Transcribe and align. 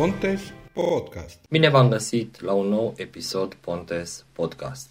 Pontes 0.00 0.40
Podcast. 0.72 1.38
Bine 1.48 1.68
v-am 1.68 1.88
găsit 1.88 2.40
la 2.40 2.52
un 2.52 2.66
nou 2.66 2.94
episod 2.96 3.54
Pontes 3.54 4.24
Podcast. 4.32 4.88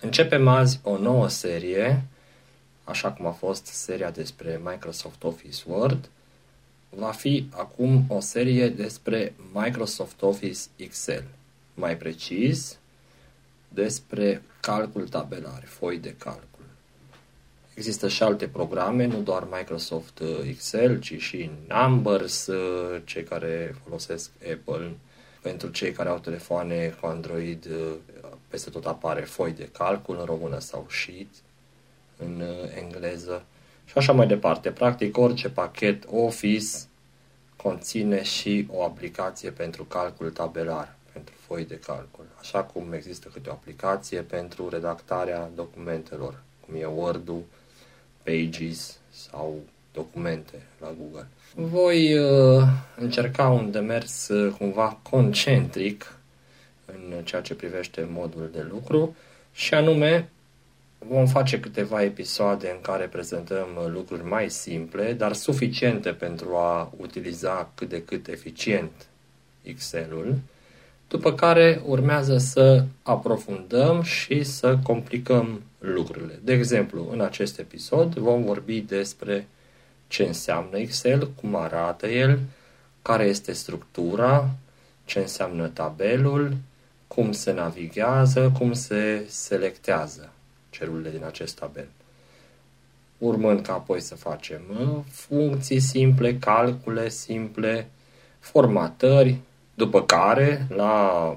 Începem 0.00 0.48
azi 0.48 0.80
o 0.82 0.98
nouă 0.98 1.28
serie, 1.28 2.02
așa 2.84 3.12
cum 3.12 3.26
a 3.26 3.30
fost 3.30 3.66
seria 3.66 4.10
despre 4.10 4.60
Microsoft 4.64 5.24
Office 5.24 5.62
Word, 5.66 6.08
va 6.88 7.10
fi 7.10 7.48
acum 7.50 8.04
o 8.08 8.20
serie 8.20 8.68
despre 8.68 9.34
Microsoft 9.52 10.22
Office 10.22 10.60
Excel. 10.76 11.24
Mai 11.74 11.96
precis, 11.96 12.78
despre 13.68 14.42
calcul 14.60 15.08
tabelar, 15.08 15.62
foi 15.66 15.98
de 15.98 16.14
calcul. 16.18 16.49
Există 17.80 18.08
și 18.08 18.22
alte 18.22 18.48
programe, 18.48 19.06
nu 19.06 19.20
doar 19.20 19.46
Microsoft 19.50 20.18
uh, 20.18 20.28
Excel, 20.48 20.98
ci 20.98 21.20
și 21.20 21.50
Numbers, 21.68 22.46
uh, 22.46 23.02
cei 23.04 23.24
care 23.24 23.74
folosesc 23.84 24.30
Apple. 24.52 24.96
Pentru 25.42 25.68
cei 25.68 25.92
care 25.92 26.08
au 26.08 26.18
telefoane 26.18 26.96
cu 27.00 27.06
Android, 27.06 27.66
uh, 27.66 27.94
peste 28.48 28.70
tot 28.70 28.86
apare 28.86 29.20
foi 29.20 29.52
de 29.52 29.68
calcul 29.72 30.16
în 30.18 30.24
română 30.24 30.58
sau 30.58 30.86
sheet 30.90 31.26
în 32.16 32.42
engleză 32.82 33.44
și 33.84 33.98
așa 33.98 34.12
mai 34.12 34.26
departe. 34.26 34.70
Practic, 34.70 35.18
orice 35.18 35.48
pachet 35.48 36.04
Office 36.10 36.76
conține 37.56 38.22
și 38.22 38.66
o 38.70 38.82
aplicație 38.82 39.50
pentru 39.50 39.84
calcul 39.84 40.30
tabelar, 40.30 40.96
pentru 41.12 41.34
foi 41.46 41.64
de 41.64 41.78
calcul, 41.78 42.24
așa 42.40 42.62
cum 42.64 42.92
există 42.92 43.28
câte 43.32 43.48
o 43.48 43.52
aplicație 43.52 44.20
pentru 44.20 44.68
redactarea 44.68 45.50
documentelor, 45.54 46.42
cum 46.66 46.74
e 46.74 46.84
Word-ul, 46.84 47.44
Pages 48.30 48.98
sau 49.10 49.60
documente 49.92 50.62
la 50.80 50.94
Google. 50.98 51.26
Voi 51.54 52.18
uh, 52.18 52.62
încerca 52.96 53.48
un 53.48 53.70
demers 53.70 54.28
uh, 54.28 54.52
cumva 54.58 54.98
concentric 55.02 56.18
în 56.86 57.24
ceea 57.24 57.40
ce 57.40 57.54
privește 57.54 58.08
modul 58.10 58.50
de 58.52 58.66
lucru 58.70 59.16
și 59.52 59.74
anume 59.74 60.28
vom 60.98 61.26
face 61.26 61.60
câteva 61.60 62.02
episoade 62.02 62.70
în 62.70 62.80
care 62.80 63.06
prezentăm 63.06 63.68
lucruri 63.92 64.24
mai 64.24 64.50
simple, 64.50 65.12
dar 65.12 65.32
suficiente 65.32 66.10
pentru 66.10 66.56
a 66.56 66.92
utiliza 66.96 67.70
cât 67.74 67.88
de 67.88 68.02
cât 68.02 68.28
eficient 68.28 68.92
Excel-ul, 69.62 70.38
după 71.10 71.32
care 71.32 71.82
urmează 71.86 72.38
să 72.38 72.84
aprofundăm 73.02 74.02
și 74.02 74.42
să 74.42 74.78
complicăm 74.82 75.62
lucrurile. 75.78 76.38
De 76.44 76.52
exemplu, 76.52 77.08
în 77.12 77.20
acest 77.20 77.58
episod 77.58 78.14
vom 78.14 78.44
vorbi 78.44 78.80
despre 78.80 79.48
ce 80.08 80.22
înseamnă 80.22 80.78
Excel, 80.78 81.30
cum 81.40 81.54
arată 81.54 82.06
el, 82.06 82.38
care 83.02 83.24
este 83.24 83.52
structura, 83.52 84.50
ce 85.04 85.18
înseamnă 85.18 85.66
tabelul, 85.66 86.56
cum 87.06 87.32
se 87.32 87.52
navighează, 87.52 88.52
cum 88.58 88.72
se 88.72 89.24
selectează 89.28 90.32
celulele 90.70 91.10
din 91.10 91.24
acest 91.24 91.58
tabel. 91.58 91.88
Urmând 93.18 93.60
ca 93.60 93.72
apoi 93.72 94.00
să 94.00 94.14
facem 94.14 94.60
uh, 94.80 94.98
funcții 95.10 95.80
simple, 95.80 96.38
calcule 96.38 97.08
simple, 97.08 97.90
formatări, 98.38 99.38
după 99.80 100.02
care 100.02 100.66
la 100.68 101.36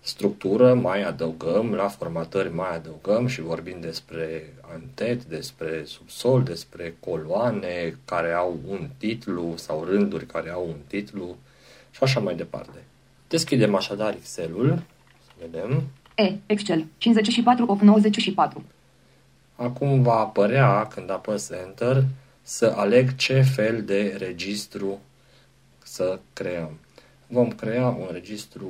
structură 0.00 0.74
mai 0.74 1.02
adăugăm, 1.02 1.74
la 1.74 1.88
formatări 1.88 2.54
mai 2.54 2.74
adăugăm 2.74 3.26
și 3.26 3.40
vorbim 3.40 3.80
despre 3.80 4.54
antet, 4.72 5.24
despre 5.24 5.82
subsol, 5.84 6.42
despre 6.42 6.96
coloane 7.00 7.96
care 8.04 8.32
au 8.32 8.58
un 8.68 8.88
titlu 8.98 9.52
sau 9.56 9.84
rânduri 9.84 10.26
care 10.26 10.50
au 10.50 10.66
un 10.68 10.76
titlu 10.86 11.36
și 11.90 12.02
așa 12.02 12.20
mai 12.20 12.34
departe. 12.34 12.78
Deschidem 13.28 13.74
așadar 13.74 14.14
Excel-ul, 14.14 14.82
să 15.26 15.32
vedem. 15.40 15.82
E, 16.14 16.32
Excel, 16.46 16.84
54 16.98 17.64
of 17.66 17.80
94. 17.80 18.64
Acum 19.56 20.02
va 20.02 20.18
apărea, 20.18 20.86
când 20.86 21.10
apăs 21.10 21.50
Enter, 21.50 22.04
să 22.42 22.72
aleg 22.76 23.14
ce 23.16 23.42
fel 23.42 23.82
de 23.82 24.14
registru 24.18 25.00
să 25.82 26.18
creăm. 26.32 26.78
Vom 27.32 27.48
crea 27.48 27.88
un 27.88 28.08
registru 28.10 28.66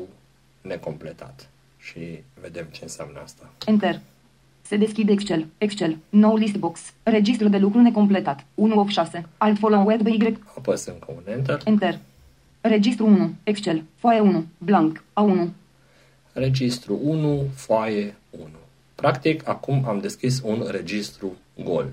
necompletat 0.61 1.49
și 1.79 2.23
vedem 2.41 2.67
ce 2.71 2.81
înseamnă 2.83 3.21
asta. 3.23 3.51
Enter. 3.67 4.01
Se 4.63 4.77
deschide 4.77 5.13
Excel. 5.13 5.47
Excel. 5.59 5.97
Nou 6.09 6.37
list 6.37 6.57
box. 6.57 6.81
Registru 7.03 7.49
de 7.49 7.59
lucru 7.59 7.81
necompletat. 7.81 8.45
1 8.55 8.81
of 8.81 8.89
6. 8.89 9.27
Alt 9.39 9.59
follow 9.59 9.87
web 9.87 10.07
Y. 10.07 10.39
Apăs 10.57 10.85
încă 10.85 11.07
un 11.09 11.33
Enter. 11.33 11.61
Enter. 11.65 11.99
Registru 12.61 13.07
1. 13.07 13.35
Excel. 13.43 13.83
Foaie 13.97 14.21
1. 14.21 14.45
Blank. 14.59 15.05
A1. 15.13 15.49
Registru 16.33 16.99
1, 17.03 17.45
foaie 17.55 18.15
1. 18.31 18.45
Practic, 18.95 19.49
acum 19.49 19.85
am 19.87 19.99
deschis 20.01 20.41
un 20.45 20.67
registru 20.71 21.33
gol. 21.65 21.87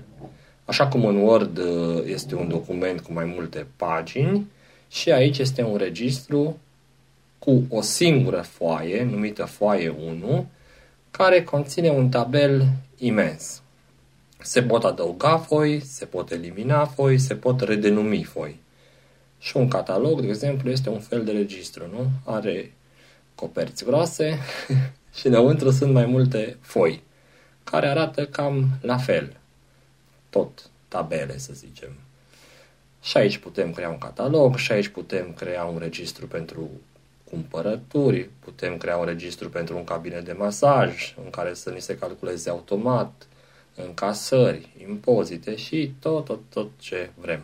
Așa 0.64 0.86
cum 0.88 1.04
în 1.04 1.16
Word 1.16 1.58
uh, 1.58 2.02
este 2.04 2.34
un 2.34 2.48
document 2.48 3.00
cu 3.00 3.12
mai 3.12 3.24
multe 3.24 3.66
pagini, 3.76 4.46
și 4.90 5.10
aici 5.10 5.38
este 5.38 5.62
un 5.62 5.76
registru 5.76 6.58
cu 7.38 7.64
o 7.68 7.80
singură 7.80 8.40
foaie, 8.40 9.04
numită 9.04 9.44
foaie 9.44 9.88
1, 9.88 10.48
care 11.10 11.44
conține 11.44 11.88
un 11.88 12.08
tabel 12.08 12.66
imens. 12.98 13.62
Se 14.42 14.62
pot 14.62 14.84
adăuga 14.84 15.38
foi, 15.38 15.80
se 15.80 16.04
pot 16.04 16.30
elimina 16.30 16.84
foi, 16.84 17.18
se 17.18 17.34
pot 17.34 17.60
redenumi 17.60 18.24
foi. 18.24 18.60
Și 19.38 19.56
un 19.56 19.68
catalog, 19.68 20.20
de 20.20 20.26
exemplu, 20.26 20.70
este 20.70 20.88
un 20.88 21.00
fel 21.00 21.24
de 21.24 21.32
registru, 21.32 21.86
nu? 21.92 22.10
Are 22.24 22.72
coperți 23.34 23.84
groase 23.84 24.38
și 25.18 25.26
înăuntru 25.26 25.70
sunt 25.70 25.92
mai 25.92 26.06
multe 26.06 26.56
foi, 26.60 27.02
care 27.64 27.86
arată 27.86 28.26
cam 28.26 28.68
la 28.80 28.96
fel. 28.96 29.36
Tot 30.30 30.70
tabele, 30.88 31.38
să 31.38 31.52
zicem. 31.52 31.90
Și 33.02 33.16
aici 33.16 33.38
putem 33.38 33.72
crea 33.72 33.88
un 33.88 33.98
catalog, 33.98 34.56
și 34.56 34.72
aici 34.72 34.88
putem 34.88 35.32
crea 35.32 35.64
un 35.64 35.78
registru 35.78 36.26
pentru 36.26 36.70
cumpărături, 37.30 38.30
putem 38.38 38.76
crea 38.76 38.96
un 38.96 39.04
registru 39.04 39.48
pentru 39.48 39.76
un 39.76 39.84
cabinet 39.84 40.24
de 40.24 40.32
masaj 40.32 41.14
în 41.24 41.30
care 41.30 41.54
să 41.54 41.70
ni 41.70 41.80
se 41.80 41.98
calculeze 41.98 42.50
automat, 42.50 43.26
încasări, 43.74 44.68
impozite 44.88 45.56
și 45.56 45.92
tot, 46.00 46.24
tot, 46.24 46.40
tot 46.48 46.70
ce 46.78 47.10
vrem. 47.20 47.42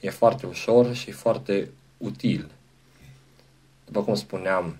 E 0.00 0.10
foarte 0.10 0.46
ușor 0.46 0.94
și 0.94 1.10
foarte 1.10 1.70
util. 1.96 2.50
După 3.84 4.02
cum 4.02 4.14
spuneam, 4.14 4.76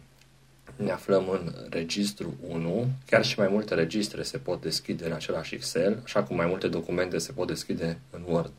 ne 0.77 0.91
aflăm 0.91 1.28
în 1.28 1.53
registru 1.71 2.34
1, 2.49 2.88
chiar 3.06 3.25
și 3.25 3.38
mai 3.38 3.49
multe 3.49 3.75
registre 3.75 4.22
se 4.22 4.38
pot 4.38 4.61
deschide 4.61 5.06
în 5.06 5.12
același 5.12 5.55
Excel, 5.55 6.00
așa 6.05 6.22
cum 6.22 6.37
mai 6.37 6.47
multe 6.47 6.69
documente 6.69 7.19
se 7.19 7.32
pot 7.32 7.47
deschide 7.47 7.99
în 8.11 8.22
Word. 8.27 8.53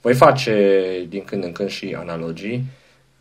Voi 0.00 0.14
face 0.14 1.06
din 1.08 1.24
când 1.24 1.44
în 1.44 1.52
când 1.52 1.68
și 1.68 1.94
analogii, 1.98 2.64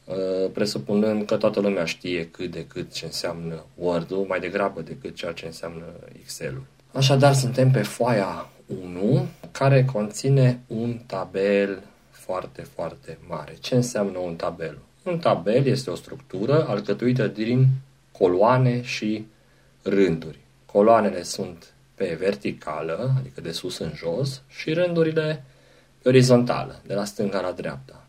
uh, 0.06 0.50
presupunând 0.54 1.26
că 1.26 1.36
toată 1.36 1.60
lumea 1.60 1.86
știe 1.86 2.28
cât 2.28 2.52
de 2.52 2.66
cât 2.68 2.94
ce 2.94 3.06
înseamnă 3.06 3.66
Word-ul, 3.76 4.26
mai 4.28 4.40
degrabă 4.40 4.82
decât 4.82 5.16
ceea 5.16 5.32
ce 5.32 5.46
înseamnă 5.46 5.84
Excel-ul. 6.22 6.64
Așadar, 6.92 7.34
suntem 7.34 7.72
pe 7.72 7.82
foaia 7.82 8.50
1, 8.66 9.28
care 9.52 9.86
conține 9.86 10.60
un 10.68 11.00
tabel 11.06 11.82
foarte, 12.10 12.62
foarte 12.76 13.18
mare. 13.28 13.56
Ce 13.60 13.76
înseamnă 13.76 14.18
un 14.18 14.36
tabel? 14.36 14.78
Un 15.04 15.20
tabel 15.20 15.66
este 15.66 15.90
o 15.90 15.96
structură 15.96 16.66
alcătuită 16.68 17.28
din 17.28 17.68
coloane 18.12 18.82
și 18.82 19.26
rânduri. 19.84 20.38
Coloanele 20.66 21.24
sunt 21.24 21.74
pe 21.96 22.18
verticală, 22.20 23.12
adică 23.18 23.42
de 23.42 23.52
sus 23.52 23.78
în 23.78 23.92
jos, 23.96 24.42
și 24.48 24.74
rândurile 24.74 25.44
orizontală, 26.04 26.82
de 26.86 26.94
la 26.94 27.06
stânga 27.06 27.42
la 27.42 27.52
dreapta. 27.52 28.08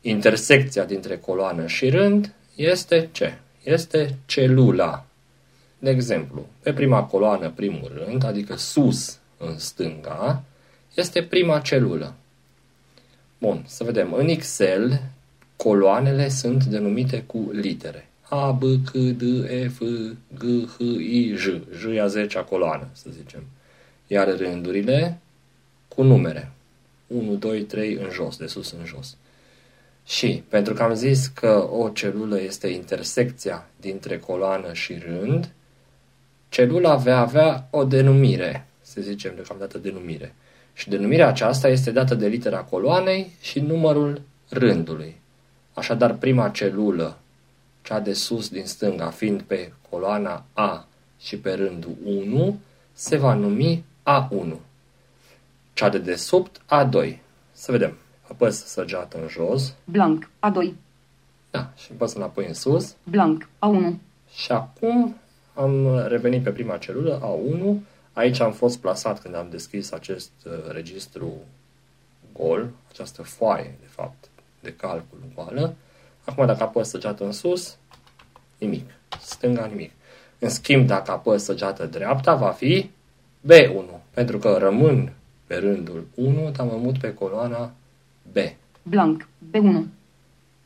Intersecția 0.00 0.84
dintre 0.84 1.16
coloană 1.16 1.66
și 1.66 1.88
rând 1.88 2.34
este 2.54 3.08
ce? 3.12 3.38
Este 3.62 4.18
celula. 4.26 5.06
De 5.78 5.90
exemplu, 5.90 6.46
pe 6.60 6.72
prima 6.72 7.02
coloană, 7.02 7.50
primul 7.50 8.04
rând, 8.04 8.24
adică 8.24 8.56
sus 8.56 9.18
în 9.38 9.58
stânga, 9.58 10.42
este 10.94 11.22
prima 11.22 11.60
celulă. 11.60 12.14
Bun, 13.38 13.64
să 13.66 13.84
vedem. 13.84 14.12
În 14.12 14.28
Excel, 14.28 15.00
coloanele 15.56 16.28
sunt 16.28 16.64
denumite 16.64 17.22
cu 17.22 17.48
litere. 17.52 18.08
A, 18.28 18.50
B, 18.50 18.62
C, 18.84 18.90
D, 18.92 19.22
E, 19.48 19.68
F, 19.68 19.80
G, 20.38 20.42
H, 20.66 20.80
I, 20.98 21.34
J. 21.36 21.46
J 21.76 21.84
e 21.84 22.00
a 22.00 22.06
zecea 22.06 22.42
coloană, 22.42 22.88
să 22.92 23.08
zicem. 23.10 23.42
Iar 24.06 24.36
rândurile 24.36 25.18
cu 25.88 26.02
numere. 26.02 26.50
1, 27.06 27.34
2, 27.34 27.62
3 27.62 27.94
în 27.94 28.10
jos, 28.10 28.36
de 28.36 28.46
sus 28.46 28.72
în 28.72 28.84
jos. 28.84 29.16
Și 30.04 30.42
pentru 30.48 30.74
că 30.74 30.82
am 30.82 30.94
zis 30.94 31.26
că 31.26 31.68
o 31.70 31.88
celulă 31.88 32.40
este 32.40 32.68
intersecția 32.68 33.66
dintre 33.80 34.18
coloană 34.18 34.72
și 34.72 34.98
rând, 34.98 35.52
celula 36.48 36.96
va 36.96 37.18
avea 37.18 37.68
o 37.70 37.84
denumire, 37.84 38.66
să 38.80 39.00
zicem 39.00 39.32
deocamdată 39.34 39.78
denumire. 39.78 40.34
Și 40.72 40.88
denumirea 40.88 41.28
aceasta 41.28 41.68
este 41.68 41.90
dată 41.90 42.14
de 42.14 42.26
litera 42.26 42.58
coloanei 42.58 43.30
și 43.40 43.60
numărul 43.60 44.22
rândului. 44.48 45.16
Așadar, 45.74 46.14
prima 46.14 46.48
celulă, 46.48 47.18
cea 47.82 48.00
de 48.00 48.12
sus 48.12 48.48
din 48.48 48.64
stânga, 48.64 49.10
fiind 49.10 49.42
pe 49.42 49.72
coloana 49.90 50.44
A 50.52 50.86
și 51.20 51.38
pe 51.38 51.52
rândul 51.52 51.96
1, 52.04 52.58
se 52.92 53.16
va 53.16 53.34
numi 53.34 53.84
A1. 54.02 54.65
Cea 55.76 55.88
de 55.88 55.98
desubt, 55.98 56.60
A2. 56.60 57.18
Să 57.52 57.72
vedem. 57.72 57.96
Apăs 58.30 58.64
săgeată 58.64 59.18
în 59.20 59.28
jos. 59.28 59.74
Blanc. 59.84 60.30
A2. 60.40 60.72
Da, 61.50 61.72
și 61.76 61.88
apăs 61.92 62.14
înapoi 62.14 62.46
în 62.46 62.54
sus. 62.54 62.96
Blanc. 63.02 63.48
A1. 63.48 63.94
Și 64.34 64.52
acum 64.52 65.16
am 65.54 66.06
revenit 66.06 66.42
pe 66.42 66.50
prima 66.50 66.76
celulă, 66.76 67.20
A1. 67.20 67.86
Aici 68.12 68.40
am 68.40 68.52
fost 68.52 68.78
plasat 68.78 69.20
când 69.20 69.34
am 69.34 69.46
deschis 69.50 69.92
acest 69.92 70.30
uh, 70.44 70.52
registru 70.68 71.32
gol, 72.32 72.70
această 72.90 73.22
foaie, 73.22 73.76
de 73.80 73.88
fapt, 73.88 74.28
de 74.60 74.72
calcul 74.72 75.18
goală. 75.34 75.74
Acum 76.24 76.46
dacă 76.46 76.62
apăs 76.62 76.88
săgeată 76.88 77.24
în 77.24 77.32
sus, 77.32 77.76
nimic. 78.58 78.90
Stânga, 79.20 79.66
nimic. 79.66 79.90
În 80.38 80.48
schimb, 80.48 80.86
dacă 80.86 81.10
apăs 81.10 81.42
săgeată 81.44 81.86
dreapta, 81.86 82.34
va 82.34 82.50
fi 82.50 82.90
B1, 83.52 84.00
pentru 84.10 84.38
că 84.38 84.56
rămân 84.58 85.12
pe 85.46 85.56
rândul 85.56 86.06
1, 86.14 86.50
dar 86.50 86.66
mă 86.66 86.76
mut 86.76 86.98
pe 86.98 87.14
coloana 87.14 87.72
B. 88.32 88.36
Blanc. 88.82 89.28
B1. 89.50 89.86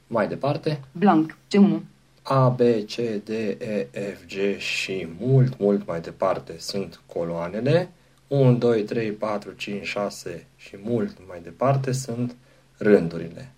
Mai 0.06 0.28
departe, 0.28 0.80
Blanc. 0.92 1.36
C1. 1.46 1.80
A, 2.22 2.48
B, 2.48 2.60
C, 2.86 2.94
D, 3.24 3.28
E, 3.28 3.88
F, 3.92 4.26
G 4.26 4.58
și 4.58 5.08
mult, 5.18 5.58
mult 5.58 5.86
mai 5.86 6.00
departe 6.00 6.54
sunt 6.58 7.00
coloanele. 7.06 7.90
1, 8.26 8.54
2, 8.54 8.82
3, 8.82 9.10
4, 9.10 9.52
5, 9.52 9.86
6 9.86 10.46
și 10.56 10.76
mult 10.82 11.16
mai 11.28 11.40
departe 11.42 11.92
sunt 11.92 12.36
rândurile. 12.76 13.52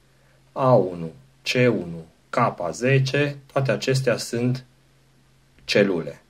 A1, 0.52 1.06
C1, 1.48 2.04
K10, 2.30 3.34
toate 3.52 3.70
acestea 3.70 4.16
sunt 4.16 4.64
celule. 5.64 6.21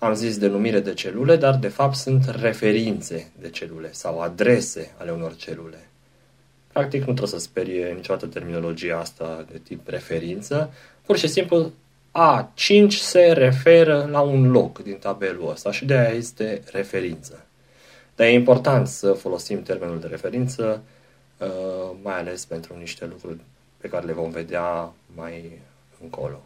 Am 0.00 0.14
zis 0.14 0.38
denumire 0.38 0.80
de 0.80 0.94
celule, 0.94 1.36
dar 1.36 1.56
de 1.56 1.68
fapt 1.68 1.94
sunt 1.94 2.24
referințe 2.24 3.30
de 3.40 3.50
celule 3.50 3.92
sau 3.92 4.20
adrese 4.20 4.94
ale 4.98 5.10
unor 5.10 5.36
celule. 5.36 5.88
Practic 6.72 6.98
nu 6.98 7.04
trebuie 7.04 7.26
să 7.26 7.38
sperie 7.38 7.92
niciodată 7.92 8.26
terminologia 8.26 8.98
asta 8.98 9.46
de 9.50 9.58
tip 9.58 9.88
referință. 9.88 10.72
Pur 11.06 11.16
și 11.18 11.26
simplu 11.26 11.72
A5 12.10 12.88
se 12.88 13.32
referă 13.32 14.08
la 14.10 14.20
un 14.20 14.50
loc 14.50 14.82
din 14.82 14.96
tabelul 14.96 15.50
ăsta 15.50 15.72
și 15.72 15.84
de 15.84 15.94
aia 15.94 16.14
este 16.14 16.62
referință. 16.72 17.46
Dar 18.16 18.26
e 18.26 18.32
important 18.32 18.86
să 18.86 19.12
folosim 19.12 19.62
termenul 19.62 20.00
de 20.00 20.06
referință, 20.06 20.82
uh, 21.38 21.90
mai 22.02 22.18
ales 22.18 22.44
pentru 22.44 22.76
niște 22.78 23.06
lucruri 23.06 23.40
pe 23.76 23.88
care 23.88 24.06
le 24.06 24.12
vom 24.12 24.30
vedea 24.30 24.92
mai 25.14 25.60
încolo. 26.02 26.42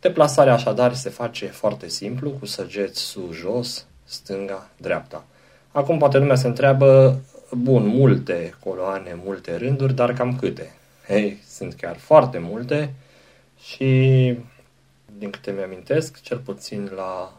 Deplasarea 0.00 0.52
așadar 0.52 0.94
se 0.94 1.10
face 1.10 1.46
foarte 1.46 1.88
simplu, 1.88 2.30
cu 2.30 2.46
săgeți 2.46 3.00
sus, 3.00 3.36
jos, 3.36 3.86
stânga, 4.04 4.70
dreapta. 4.76 5.24
Acum 5.72 5.98
poate 5.98 6.18
lumea 6.18 6.34
se 6.34 6.46
întreabă, 6.46 7.20
bun, 7.52 7.86
multe 7.86 8.54
coloane, 8.64 9.18
multe 9.24 9.56
rânduri, 9.56 9.94
dar 9.94 10.12
cam 10.12 10.36
câte? 10.36 10.74
Hei, 11.06 11.38
sunt 11.48 11.74
chiar 11.74 11.96
foarte 11.96 12.38
multe 12.38 12.94
și 13.60 13.84
din 15.18 15.30
câte 15.30 15.50
mi-amintesc, 15.50 16.20
cel 16.20 16.38
puțin 16.38 16.90
la 16.96 17.32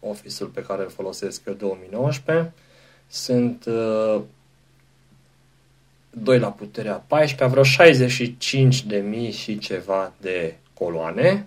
Office-ul 0.00 0.48
pe 0.48 0.62
care 0.62 0.82
îl 0.82 0.90
folosesc 0.90 1.42
eu 1.46 1.52
2019, 1.52 2.52
sunt 3.08 3.64
uh, 3.64 4.20
2 6.10 6.38
la 6.38 6.48
puterea 6.48 7.04
14, 7.06 7.46
vreo 7.46 7.62
65 7.62 8.84
de 8.84 8.96
mii 8.96 9.30
și 9.30 9.58
ceva 9.58 10.12
de 10.20 10.56
coloane 10.74 11.46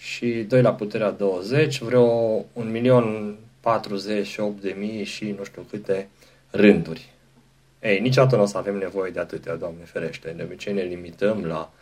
și 0.00 0.26
2 0.48 0.62
la 0.62 0.74
puterea 0.74 1.10
20, 1.10 1.80
vreo 1.80 2.04
1 2.52 2.70
milion 2.70 3.36
48 3.60 4.62
de 4.62 4.74
mii 4.78 5.04
și 5.04 5.34
nu 5.38 5.44
știu 5.44 5.66
câte 5.70 6.08
rânduri. 6.50 7.12
Ei, 7.80 8.00
niciodată 8.00 8.36
nu 8.36 8.42
o 8.42 8.46
să 8.46 8.58
avem 8.58 8.76
nevoie 8.76 9.10
de 9.10 9.20
atâtea, 9.20 9.56
Doamne 9.56 9.84
ferește. 9.84 10.34
De 10.36 10.42
obicei 10.42 10.72
ne 10.72 10.82
limităm 10.82 11.44
la 11.44 11.72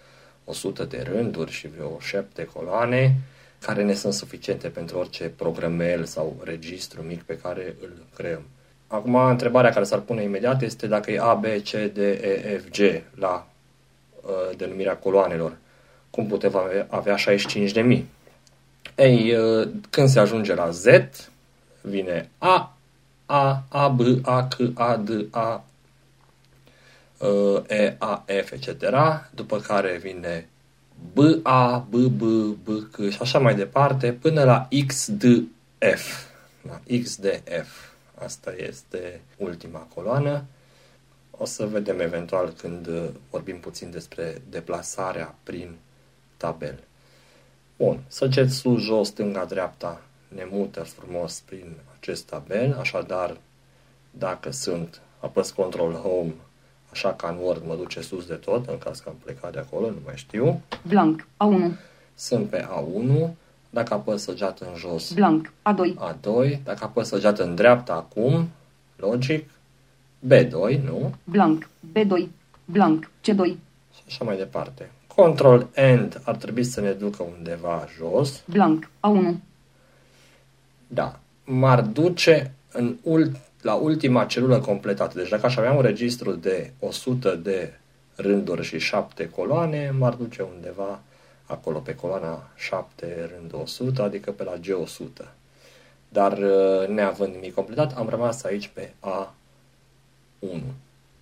100 0.44 0.84
de 0.84 1.06
rânduri 1.12 1.50
și 1.50 1.68
vreo 1.68 1.98
7 2.00 2.44
coloane, 2.44 3.14
care 3.60 3.84
ne 3.84 3.94
sunt 3.94 4.12
suficiente 4.12 4.68
pentru 4.68 4.98
orice 4.98 5.32
programel 5.36 6.04
sau 6.04 6.40
registru 6.44 7.02
mic 7.02 7.22
pe 7.22 7.38
care 7.38 7.76
îl 7.80 7.92
creăm. 8.14 8.42
Acum, 8.86 9.14
întrebarea 9.14 9.70
care 9.70 9.84
s-ar 9.84 10.00
pune 10.00 10.22
imediat 10.22 10.62
este 10.62 10.86
dacă 10.86 11.10
e 11.10 11.20
A, 11.20 11.34
B, 11.34 11.44
C, 11.44 11.70
D, 11.92 11.96
E, 11.96 12.60
F, 12.62 12.70
G 12.70 13.02
la 13.14 13.48
uh, 14.20 14.56
denumirea 14.56 14.96
coloanelor. 14.96 15.56
Cum 16.10 16.26
putem 16.26 16.52
avea 16.88 17.16
65.000? 17.16 18.02
Ei, 18.94 19.34
uh, 19.34 19.68
când 19.90 20.08
se 20.08 20.20
ajunge 20.20 20.54
la 20.54 20.70
Z, 20.70 20.84
vine 21.80 22.30
A, 22.38 22.76
A, 23.26 23.64
A, 23.68 23.88
B, 23.88 24.00
A, 24.22 24.48
C, 24.48 24.56
A, 24.74 24.96
D, 24.96 25.10
A, 25.30 25.64
uh, 27.18 27.62
E, 27.66 27.96
A, 27.98 28.24
F, 28.44 28.50
etc. 28.50 28.68
După 29.34 29.58
care 29.58 29.98
vine 30.02 30.48
B, 31.12 31.18
A, 31.42 31.86
B, 31.90 31.94
B, 31.94 32.22
B, 32.64 32.68
C 32.90 33.10
și 33.10 33.18
așa 33.20 33.38
mai 33.38 33.54
departe, 33.54 34.12
până 34.12 34.44
la 34.44 34.68
X, 34.86 35.10
D, 35.10 35.22
F. 35.78 36.26
La 36.62 36.80
X, 37.02 37.16
D, 37.16 37.24
F. 37.64 37.88
Asta 38.24 38.52
este 38.56 39.20
ultima 39.36 39.78
coloană. 39.94 40.44
O 41.30 41.44
să 41.44 41.66
vedem 41.66 42.00
eventual 42.00 42.52
când 42.56 42.88
vorbim 43.30 43.58
puțin 43.58 43.90
despre 43.90 44.42
deplasarea 44.50 45.34
prin 45.42 45.76
tabel. 46.38 46.78
Bun, 47.76 48.00
săgeți 48.06 48.54
sus, 48.54 48.82
jos, 48.82 49.08
stânga, 49.08 49.44
dreapta, 49.44 50.00
ne 50.28 50.46
mută 50.50 50.82
frumos 50.82 51.40
prin 51.40 51.72
acest 51.98 52.26
tabel, 52.26 52.76
așadar 52.78 53.36
dacă 54.10 54.50
sunt, 54.50 55.00
apăs 55.20 55.50
Control 55.50 55.92
Home, 55.92 56.34
așa 56.90 57.14
ca 57.14 57.28
în 57.28 57.36
Word 57.36 57.66
mă 57.66 57.74
duce 57.74 58.00
sus 58.00 58.26
de 58.26 58.34
tot, 58.34 58.66
în 58.66 58.78
caz 58.78 58.98
că 58.98 59.08
am 59.08 59.14
plecat 59.24 59.52
de 59.52 59.58
acolo, 59.58 59.86
nu 59.86 60.00
mai 60.04 60.16
știu. 60.16 60.60
Blanc. 60.86 61.22
A1. 61.22 61.72
Sunt 62.14 62.48
pe 62.48 62.66
A1, 62.66 63.30
dacă 63.70 63.94
apăs 63.94 64.22
săgeată 64.22 64.66
în 64.70 64.76
jos, 64.76 65.12
Blanc. 65.12 65.52
A2. 65.62 66.12
A2, 66.12 66.62
dacă 66.64 66.84
apăs 66.84 67.08
săgeată 67.08 67.42
în 67.42 67.54
dreapta 67.54 67.92
acum, 67.92 68.48
logic, 68.96 69.50
B2, 70.28 70.80
nu? 70.84 71.14
Blanc. 71.24 71.68
B2. 71.92 72.28
Blanc. 72.64 73.10
C2. 73.20 73.56
Și 73.94 74.02
așa 74.06 74.24
mai 74.24 74.36
departe. 74.36 74.90
Control 75.22 75.68
End 75.74 76.20
ar 76.24 76.36
trebui 76.36 76.64
să 76.64 76.80
ne 76.80 76.90
ducă 76.90 77.22
undeva 77.36 77.88
jos. 77.96 78.42
Blanc. 78.44 78.90
A1. 79.00 79.34
Da. 80.86 81.18
M-ar 81.44 81.80
duce 81.80 82.52
în 82.72 82.96
ult- 83.02 83.36
la 83.62 83.74
ultima 83.74 84.24
celulă 84.24 84.58
completată. 84.58 85.18
Deci 85.18 85.28
dacă 85.28 85.46
aș 85.46 85.56
avea 85.56 85.72
un 85.72 85.80
registru 85.80 86.32
de 86.32 86.70
100 86.78 87.34
de 87.34 87.72
rânduri 88.14 88.64
și 88.64 88.78
7 88.78 89.28
coloane, 89.28 89.94
m-ar 89.98 90.14
duce 90.14 90.42
undeva 90.42 91.00
acolo 91.46 91.78
pe 91.78 91.94
coloana 91.94 92.50
7 92.56 93.30
rând 93.34 93.62
100, 93.62 94.02
adică 94.02 94.30
pe 94.30 94.44
la 94.44 94.54
G100. 94.56 95.24
Dar 96.08 96.38
uh, 96.38 96.88
neavând 96.88 97.34
nimic 97.34 97.54
completat, 97.54 97.96
am 97.96 98.08
rămas 98.08 98.44
aici 98.44 98.70
pe 98.74 98.90
A1. 99.00 100.60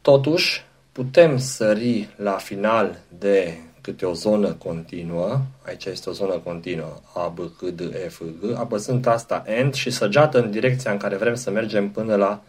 Totuși, 0.00 0.65
putem 0.93 1.38
sări 1.38 2.09
la 2.17 2.33
final 2.33 2.99
de 3.19 3.59
câte 3.87 4.07
o 4.07 4.12
zonă 4.12 4.52
continuă, 4.52 5.40
aici 5.66 5.85
este 5.85 6.11
o 6.11 6.12
zonă 6.12 6.40
continuă, 6.45 7.00
A, 7.14 7.28
B, 7.28 7.38
C, 7.38 7.62
D, 7.62 7.81
E, 7.81 8.09
F, 8.09 8.23
G, 8.40 8.57
apăsând 8.57 9.07
asta 9.07 9.43
End 9.47 9.75
și 9.75 9.90
săgeată 9.90 10.43
în 10.43 10.50
direcția 10.50 10.90
în 10.90 10.97
care 10.97 11.16
vrem 11.16 11.35
să 11.35 11.50
mergem 11.50 11.90
până 11.90 12.14
la 12.14 12.43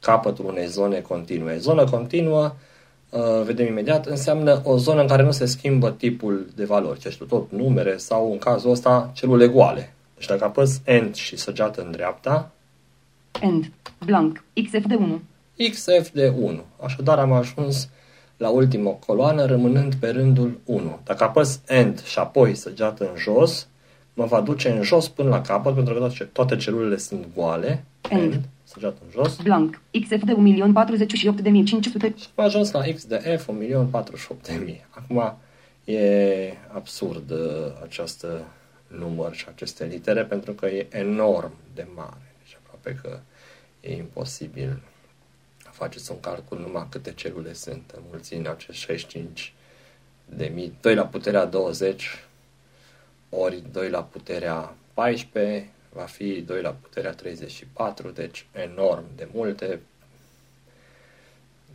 capătul 0.00 0.44
unei 0.44 0.66
zone 0.66 1.00
continue. 1.00 1.56
Zonă 1.58 1.84
continuă 1.84 2.54
Uh, 3.14 3.42
vedem 3.44 3.66
imediat, 3.66 4.06
înseamnă 4.06 4.60
o 4.64 4.76
zonă 4.76 5.00
în 5.00 5.06
care 5.06 5.22
nu 5.22 5.30
se 5.30 5.46
schimbă 5.46 5.90
tipul 5.90 6.46
de 6.54 6.64
valori, 6.64 6.98
ce 6.98 7.10
știu, 7.10 7.24
tot 7.24 7.50
numere 7.50 7.96
sau 7.96 8.32
în 8.32 8.38
cazul 8.38 8.70
ăsta 8.70 9.10
celule 9.14 9.46
goale. 9.46 9.94
Deci 10.16 10.26
dacă 10.26 10.44
apăs 10.44 10.80
End 10.84 11.14
și 11.14 11.36
săgeată 11.36 11.82
în 11.82 11.90
dreapta, 11.90 12.50
End. 13.40 13.70
Blanc. 14.04 14.44
XF 14.64 14.86
de 14.86 14.94
1. 14.94 15.22
XF 15.70 16.10
de 16.12 16.28
1. 16.28 16.64
Așadar 16.84 17.18
am 17.18 17.32
ajuns 17.32 17.88
la 18.44 18.50
ultima 18.50 18.90
coloană 18.90 19.44
rămânând 19.44 19.94
pe 19.94 20.08
rândul 20.08 20.60
1. 20.64 20.98
Dacă 21.04 21.24
apăs 21.24 21.60
End 21.66 22.02
și 22.02 22.18
apoi 22.18 22.54
săgeată 22.54 23.04
în 23.04 23.16
jos, 23.16 23.68
mă 24.14 24.24
va 24.24 24.40
duce 24.40 24.70
în 24.70 24.82
jos 24.82 25.08
până 25.08 25.28
la 25.28 25.40
capăt, 25.40 25.74
pentru 25.74 25.94
că 25.94 26.24
toate 26.32 26.56
celulele 26.56 26.96
sunt 26.96 27.26
goale. 27.34 27.84
End. 28.08 28.32
End 28.32 28.44
săgeată 28.64 28.96
în 29.04 29.10
jos. 29.22 29.36
Blanc. 29.42 29.80
XF 30.00 30.24
de 30.24 30.32
1.048.500. 30.32 32.16
Și 32.16 32.28
am 32.34 32.44
ajuns 32.44 32.70
la 32.70 32.80
X 32.94 33.04
de 33.04 33.16
F 33.16 33.48
1.048.000. 33.48 34.86
Acum 34.90 35.36
e 35.84 36.52
absurd 36.72 37.30
uh, 37.30 37.38
această 37.82 38.44
număr 38.86 39.34
și 39.34 39.44
aceste 39.48 39.84
litere 39.84 40.22
pentru 40.22 40.52
că 40.52 40.66
e 40.66 40.86
enorm 40.90 41.52
de 41.74 41.86
mare. 41.94 42.34
Deci 42.42 42.56
aproape 42.62 43.00
că 43.02 43.18
e 43.80 43.96
imposibil 43.96 44.82
faceți 45.74 46.10
un 46.10 46.20
calcul 46.20 46.58
numai 46.58 46.86
câte 46.90 47.12
celule 47.12 47.52
sunt 47.52 47.94
înmulțiți 47.96 48.34
în 48.34 48.46
acești 48.46 48.82
65 48.82 49.54
de 50.24 50.50
mii, 50.54 50.78
2 50.80 50.94
la 50.94 51.06
puterea 51.06 51.44
20 51.44 52.24
ori 53.28 53.62
2 53.72 53.90
la 53.90 54.02
puterea 54.02 54.74
14 54.94 55.68
va 55.92 56.02
fi 56.02 56.40
2 56.40 56.62
la 56.62 56.70
puterea 56.70 57.12
34, 57.12 58.10
deci 58.10 58.46
enorm 58.52 59.04
de 59.16 59.28
multe. 59.32 59.80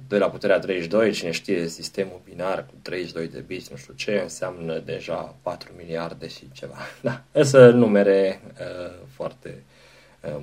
2 0.07 0.19
la 0.19 0.29
puterea 0.29 0.59
32, 0.59 1.11
cine 1.11 1.31
știe 1.31 1.67
sistemul 1.67 2.21
binar 2.23 2.65
cu 2.65 2.73
32 2.81 3.27
de 3.27 3.39
bits, 3.39 3.69
nu 3.69 3.77
știu 3.77 3.93
ce, 3.93 4.19
înseamnă 4.19 4.79
deja 4.79 5.35
4 5.41 5.71
miliarde 5.77 6.27
și 6.27 6.49
ceva. 6.51 6.77
Da, 7.01 7.43
sunt 7.43 7.75
numere 7.75 8.41
uh, 8.59 8.93
foarte 9.15 9.49
uh, 9.49 9.78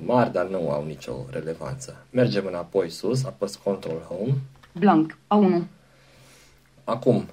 mari, 0.05 0.31
dar 0.31 0.47
nu 0.47 0.69
au 0.69 0.85
nicio 0.85 1.13
relevanță. 1.29 2.05
Mergem 2.09 2.45
înapoi 2.45 2.89
sus, 2.89 3.23
apăs 3.23 3.55
Control 3.55 3.99
Home. 4.07 4.33
Blank. 4.71 5.17
A1. 5.27 5.63
Acum, 6.83 7.25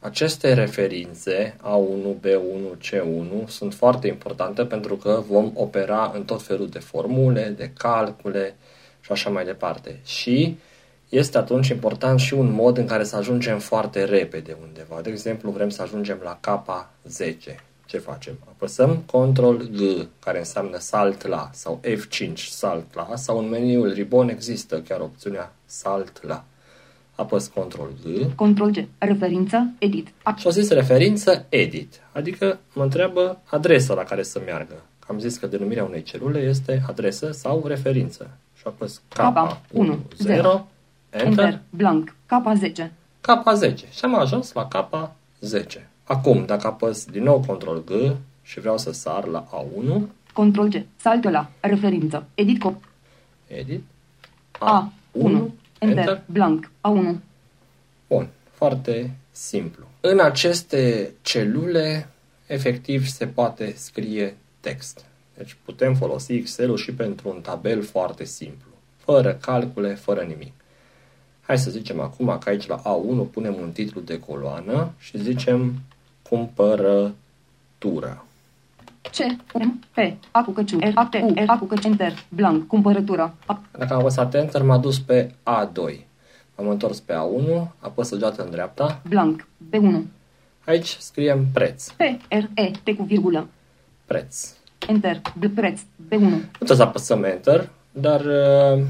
aceste 0.00 0.54
referințe 0.54 1.56
A1, 1.62 2.20
B1, 2.20 2.78
C1 2.88 3.46
sunt 3.46 3.74
foarte 3.74 4.06
importante 4.08 4.64
pentru 4.64 4.96
că 4.96 5.22
vom 5.28 5.50
opera 5.54 6.12
în 6.14 6.24
tot 6.24 6.42
felul 6.42 6.68
de 6.68 6.78
formule, 6.78 7.54
de 7.56 7.72
calcule 7.76 8.56
și 9.00 9.12
așa 9.12 9.30
mai 9.30 9.44
departe. 9.44 10.00
Și 10.04 10.58
este 11.08 11.38
atunci 11.38 11.68
important 11.68 12.20
și 12.20 12.34
un 12.34 12.50
mod 12.52 12.76
în 12.76 12.86
care 12.86 13.04
să 13.04 13.16
ajungem 13.16 13.58
foarte 13.58 14.04
repede 14.04 14.56
undeva. 14.62 15.00
De 15.00 15.10
exemplu, 15.10 15.50
vrem 15.50 15.68
să 15.68 15.82
ajungem 15.82 16.20
la 16.22 16.40
K10. 16.40 17.69
Ce 17.90 17.98
facem? 17.98 18.38
Apăsăm 18.48 19.02
Ctrl 19.06 19.54
G, 19.54 20.08
care 20.18 20.38
înseamnă 20.38 20.78
salt 20.78 21.26
la, 21.26 21.50
sau 21.52 21.80
F5 21.84 22.34
salt 22.34 22.94
la, 22.94 23.08
sau 23.14 23.38
în 23.38 23.48
meniul 23.48 23.92
Ribbon 23.92 24.28
există 24.28 24.80
chiar 24.80 25.00
opțiunea 25.00 25.52
salt 25.66 26.22
la 26.22 26.44
apăs 27.14 27.46
Ctrl 27.46 27.82
G. 28.02 28.34
Ctrl 28.34 28.68
G. 28.68 28.88
Referință, 28.98 29.72
edit. 29.78 30.08
Și 30.36 30.46
o 30.46 30.50
zis 30.50 30.70
referință, 30.70 31.46
edit. 31.48 32.00
Adică 32.12 32.58
mă 32.72 32.82
întreabă 32.82 33.40
adresa 33.44 33.94
la 33.94 34.02
care 34.02 34.22
să 34.22 34.42
meargă. 34.44 34.82
Am 35.06 35.18
zis 35.18 35.36
că 35.36 35.46
denumirea 35.46 35.84
unei 35.84 36.02
celule 36.02 36.38
este 36.38 36.82
adresă 36.86 37.30
sau 37.30 37.66
referință. 37.66 38.30
Și 38.56 38.62
apăs 38.66 39.00
K1, 39.14 39.98
0, 40.16 40.68
Enter, 41.10 41.26
Enter, 41.26 41.60
blank, 41.70 42.14
K10. 42.26 42.90
K10. 43.20 43.74
Și 43.90 44.04
am 44.04 44.14
ajuns 44.14 44.52
la 44.52 44.68
K10. 44.68 45.89
Acum, 46.10 46.44
dacă 46.44 46.66
apăs 46.66 47.04
din 47.04 47.22
nou 47.22 47.40
Ctrl 47.40 47.76
G 47.76 48.16
și 48.42 48.60
vreau 48.60 48.78
să 48.78 48.92
sar 48.92 49.26
la 49.26 49.46
A1. 49.46 50.00
Ctrl 50.32 50.66
G. 50.66 50.84
Saltă 50.96 51.30
la 51.30 51.50
referință. 51.60 52.26
Edit 52.34 52.60
cop. 52.60 52.82
Edit. 53.46 53.82
A1. 54.54 54.58
A1. 54.58 55.50
Enter, 55.78 55.98
Enter. 55.98 56.22
blank, 56.26 56.70
A1. 56.88 57.14
Bun, 58.08 58.28
foarte 58.50 59.16
simplu. 59.30 59.84
În 60.00 60.20
aceste 60.20 61.12
celule, 61.22 62.08
efectiv, 62.46 63.06
se 63.06 63.26
poate 63.26 63.72
scrie 63.76 64.36
text. 64.60 65.04
Deci 65.36 65.56
putem 65.64 65.94
folosi 65.94 66.32
Excel-ul 66.32 66.76
și 66.76 66.92
pentru 66.92 67.28
un 67.28 67.40
tabel 67.40 67.82
foarte 67.82 68.24
simplu, 68.24 68.68
fără 68.96 69.34
calcule, 69.34 69.94
fără 69.94 70.20
nimic. 70.20 70.52
Hai 71.40 71.58
să 71.58 71.70
zicem 71.70 72.00
acum 72.00 72.38
că 72.40 72.48
aici 72.48 72.66
la 72.66 72.82
A1 72.82 73.30
punem 73.30 73.54
un 73.60 73.70
titlu 73.72 74.00
de 74.00 74.18
coloană 74.18 74.92
și 74.98 75.22
zicem 75.22 75.80
cumpărătură. 76.30 78.24
C, 79.02 79.16
M, 79.54 79.80
P, 79.94 79.98
A 80.30 80.42
cu 80.42 80.50
căciu, 80.50 80.78
R, 80.78 80.90
A, 80.94 81.06
T, 81.06 81.14
U, 81.14 81.32
R, 81.34 81.42
A 81.46 81.58
cu 81.58 81.64
căciu, 81.64 81.88
Enter, 81.88 82.12
blank, 82.28 82.66
cumpărătura. 82.66 83.34
Dacă 83.78 83.92
am 83.92 83.98
apăsat 83.98 84.34
Enter, 84.34 84.62
m-a 84.62 84.78
dus 84.78 84.98
pe 84.98 85.30
A2. 85.30 86.00
Am 86.54 86.68
întors 86.68 87.00
pe 87.00 87.12
A1, 87.12 87.68
apăs 87.78 88.08
deodată 88.08 88.42
în 88.42 88.50
dreapta. 88.50 89.00
Blank, 89.08 89.48
B1. 89.70 90.02
Aici 90.64 90.96
scriem 90.98 91.46
preț. 91.52 91.88
P, 91.88 92.00
R, 92.28 92.44
E, 92.54 92.70
T 92.82 92.96
cu 92.96 93.02
virgulă. 93.02 93.48
Preț. 94.04 94.48
Enter, 94.88 95.20
B, 95.38 95.46
preț, 95.54 95.80
B1. 95.80 96.18
Nu 96.18 96.48
trebuie 96.52 96.76
să 96.76 96.82
apăsăm 96.82 97.24
Enter, 97.24 97.68
dar 97.92 98.20
uh, 98.20 98.82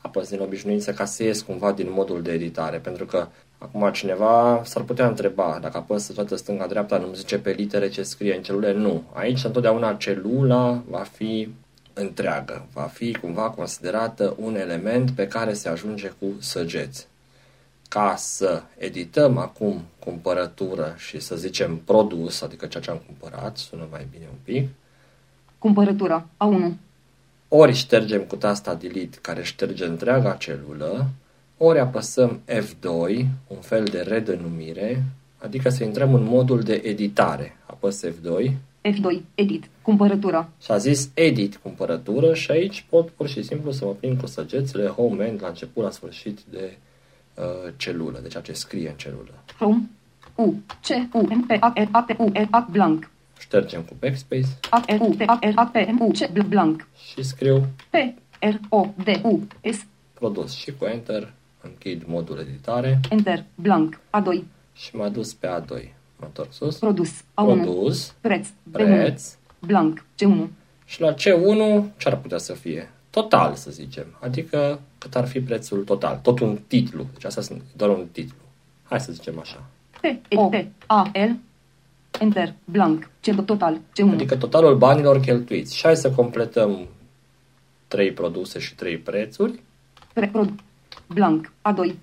apăs 0.00 0.28
din 0.28 0.40
obișnuință 0.40 0.92
ca 0.92 1.04
să 1.04 1.22
ies 1.22 1.42
cumva 1.42 1.72
din 1.72 1.88
modul 1.90 2.22
de 2.22 2.32
editare, 2.32 2.76
pentru 2.78 3.04
că 3.04 3.28
Acum 3.62 3.90
cineva 3.92 4.62
s-ar 4.64 4.82
putea 4.82 5.06
întreba 5.06 5.58
dacă 5.60 5.76
apăs 5.76 6.06
toată 6.06 6.36
stânga-dreapta, 6.36 6.98
nu 6.98 7.12
zice 7.14 7.38
pe 7.38 7.50
litere 7.50 7.88
ce 7.88 8.02
scrie 8.02 8.36
în 8.36 8.42
celule? 8.42 8.72
Nu. 8.72 9.02
Aici 9.12 9.44
întotdeauna 9.44 9.94
celula 9.94 10.82
va 10.88 11.02
fi 11.12 11.48
întreagă, 11.92 12.66
va 12.72 12.82
fi 12.82 13.16
cumva 13.20 13.50
considerată 13.50 14.34
un 14.38 14.56
element 14.56 15.10
pe 15.10 15.26
care 15.26 15.52
se 15.52 15.68
ajunge 15.68 16.08
cu 16.08 16.26
săgeți. 16.38 17.06
Ca 17.88 18.14
să 18.16 18.62
edităm 18.78 19.38
acum 19.38 19.84
cumpărătură 19.98 20.94
și 20.96 21.20
să 21.20 21.36
zicem 21.36 21.76
produs, 21.76 22.40
adică 22.40 22.66
ceea 22.66 22.82
ce 22.82 22.90
am 22.90 23.02
cumpărat, 23.06 23.56
sună 23.56 23.86
mai 23.90 24.06
bine 24.10 24.24
un 24.30 24.38
pic. 24.42 24.68
Cumpărătura, 25.58 26.26
A1. 26.36 26.72
Ori 27.48 27.72
ștergem 27.72 28.22
cu 28.22 28.36
tasta 28.36 28.74
delete 28.74 29.18
care 29.20 29.42
șterge 29.42 29.84
întreaga 29.84 30.32
celulă, 30.32 31.06
ori 31.64 31.78
apăsăm 31.78 32.40
F2, 32.48 33.24
un 33.46 33.60
fel 33.60 33.84
de 33.84 34.00
redenumire, 34.00 35.04
adică 35.38 35.68
să 35.68 35.84
intrăm 35.84 36.14
în 36.14 36.22
modul 36.22 36.60
de 36.60 36.82
editare. 36.84 37.56
Apăs 37.66 38.06
F2. 38.06 38.52
F2, 38.88 39.22
edit, 39.34 39.68
cumpărătura. 39.82 40.48
Și 40.62 40.70
a 40.70 40.76
zis 40.76 41.10
edit, 41.14 41.56
cumpărătură 41.56 42.34
și 42.34 42.50
aici 42.50 42.84
pot 42.88 43.10
pur 43.10 43.28
și 43.28 43.42
simplu 43.42 43.70
să 43.70 43.84
mă 43.84 43.90
prind 43.90 44.20
cu 44.20 44.26
săgețile 44.26 44.86
home 44.86 45.24
end 45.24 45.42
la 45.42 45.48
început, 45.48 45.84
la 45.84 45.90
sfârșit 45.90 46.38
de 46.50 46.76
uh, 47.34 47.72
celulă, 47.76 48.18
deci 48.22 48.42
ce 48.42 48.52
scrie 48.52 48.88
în 48.88 48.96
celulă. 48.96 49.30
Home, 49.58 49.82
U, 50.34 50.54
C, 50.80 51.14
U, 51.14 51.18
M, 51.18 51.46
P, 51.46 51.50
A, 51.60 51.72
R, 51.74 51.88
A, 51.90 52.02
T, 52.02 52.14
U, 52.18 52.30
R, 52.32 52.46
A, 52.50 52.68
blank. 52.70 53.10
Ștergem 53.38 53.82
cu 53.82 53.96
backspace. 54.00 54.46
A, 54.70 54.84
R, 54.86 55.00
U, 55.00 55.14
T, 55.18 55.20
A, 55.26 55.38
R, 55.40 55.52
A, 55.54 55.66
P, 55.66 55.74
M, 55.74 56.00
U, 56.00 56.10
C, 56.10 56.44
blank. 56.48 56.88
Și 57.12 57.22
scriu 57.22 57.66
P, 57.90 57.94
R, 58.40 58.54
O, 58.68 58.88
D, 59.04 59.24
U, 59.24 59.46
S. 59.72 59.86
Produs 60.12 60.52
și 60.52 60.72
cu 60.78 60.84
Enter 60.84 61.32
închid 61.62 62.02
modul 62.06 62.38
editare. 62.38 63.00
Enter, 63.10 63.44
blank, 63.54 64.00
A2. 64.10 64.42
Și 64.72 64.96
m-a 64.96 65.08
dus 65.08 65.34
pe 65.34 65.46
A2. 65.46 65.92
Mă 66.16 66.24
întorc 66.26 66.52
sus. 66.52 66.78
Produs, 66.78 67.20
A1. 67.20 67.24
Produs. 67.34 68.14
Preț, 68.20 68.48
preț. 68.70 69.36
Blank, 69.58 70.04
C1. 70.14 70.48
Și 70.84 71.00
la 71.00 71.14
C1 71.14 71.82
ce 71.96 72.08
ar 72.08 72.16
putea 72.16 72.38
să 72.38 72.52
fie? 72.52 72.90
Total, 73.10 73.54
să 73.54 73.70
zicem. 73.70 74.06
Adică 74.20 74.80
cât 74.98 75.16
ar 75.16 75.26
fi 75.26 75.40
prețul 75.40 75.84
total. 75.84 76.18
Tot 76.22 76.40
un 76.40 76.58
titlu. 76.66 77.06
Deci 77.12 77.24
asta 77.24 77.40
sunt 77.40 77.62
doar 77.76 77.90
un 77.90 78.06
titlu. 78.12 78.36
Hai 78.82 79.00
să 79.00 79.12
zicem 79.12 79.38
așa. 79.38 79.64
T, 80.00 80.34
O, 80.34 80.48
T, 80.48 80.66
A, 80.86 81.10
L, 81.14 81.30
Enter, 82.20 82.54
blank, 82.64 83.10
C, 83.20 83.44
total, 83.44 83.76
C1. 83.76 84.12
Adică 84.12 84.36
totalul 84.36 84.76
banilor 84.76 85.20
cheltuiți. 85.20 85.76
Și 85.76 85.82
hai 85.84 85.96
să 85.96 86.10
completăm 86.10 86.88
trei 87.88 88.12
produse 88.12 88.58
și 88.58 88.74
trei 88.74 88.98
prețuri. 88.98 89.62
Pre, 90.12 90.30
Blanc. 91.14 91.52
A2. 91.62 91.94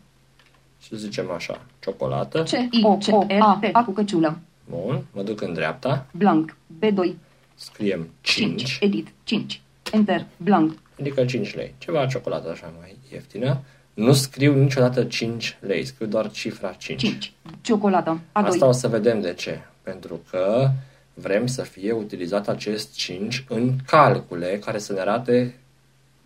Și 0.82 0.98
zicem 0.98 1.32
așa. 1.32 1.62
Ciocolată. 1.80 2.44
C, 2.44 2.51
I, 2.51 2.82
O, 2.84 2.98
C, 2.98 3.08
O, 3.12 3.25
A, 3.39 3.60
T, 3.62 3.70
A 3.72 3.84
cu 3.84 3.92
căciulă. 3.92 4.39
Bun. 4.70 5.06
Mă 5.12 5.22
duc 5.22 5.42
în 5.42 5.54
dreapta. 5.54 6.06
Blanc. 6.12 6.58
B2. 6.80 7.13
Scriem 7.56 8.10
5. 8.22 8.63
5. 8.63 8.78
Edit. 8.82 9.08
5. 9.24 9.62
Enter. 9.92 10.25
Blanc. 10.38 10.74
Adică 11.00 11.25
5 11.25 11.56
lei. 11.56 11.74
Ceva 11.78 12.06
ciocolată 12.06 12.50
așa 12.50 12.74
mai 12.80 12.98
ieftină. 13.12 13.62
Nu 13.94 14.13
scriu 14.13 14.54
niciodată 14.54 15.04
5 15.04 15.58
lei, 15.60 15.86
scriu 15.86 16.08
doar 16.08 16.32
cifra 16.32 16.72
5. 16.72 17.00
5. 17.00 17.34
Ciocolată. 17.62 18.20
A2. 18.20 18.32
Asta 18.32 18.68
o 18.68 18.72
să 18.72 18.88
vedem 18.88 19.22
de 19.22 19.34
ce. 19.34 19.60
Pentru 19.82 20.22
că 20.30 20.70
vrem 21.13 21.48
să 21.48 21.62
fie 21.62 21.92
utilizat 21.92 22.48
acest 22.48 22.96
5 22.96 23.46
în 23.50 23.75
calcule 23.86 24.60
care 24.66 24.78
să 24.78 24.94
ne 24.94 25.00
arate 25.00 25.56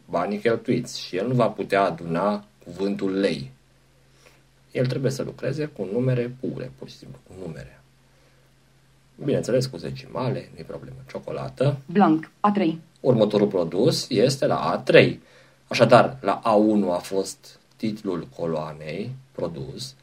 banii 0.06 0.40
cheltuiți 0.40 1.02
și 1.02 1.16
el 1.16 1.28
nu 1.28 1.34
va 1.34 1.48
putea 1.48 1.84
aduna 1.84 2.46
cuvântul 2.65 3.20
lei. 3.20 3.51
El 4.72 4.86
trebuie 4.86 5.12
să 5.12 5.24
lucreze 5.24 5.65
cu 5.65 5.88
numere 5.91 6.36
pure, 6.39 6.72
pur 6.77 6.89
și 6.89 6.96
simplu, 6.96 7.20
cu 7.27 7.34
numere. 7.46 7.82
Bineînțeles, 9.24 9.65
cu 9.65 9.77
zecimale, 9.77 10.50
nu-i 10.53 10.63
problemă. 10.63 10.98
Ciocolată. 11.10 11.77
Blanc, 11.86 12.32
A3. 12.50 12.75
Următorul 13.00 13.48
produs 13.48 14.10
este 14.10 14.46
la 14.46 14.84
A3. 14.84 15.15
Așadar, 15.67 16.17
la 16.22 16.41
A1 16.41 16.91
a 16.91 16.98
fost 16.98 17.60
titlul 17.75 18.27
coloanei, 18.36 19.12
produs, 19.32 19.96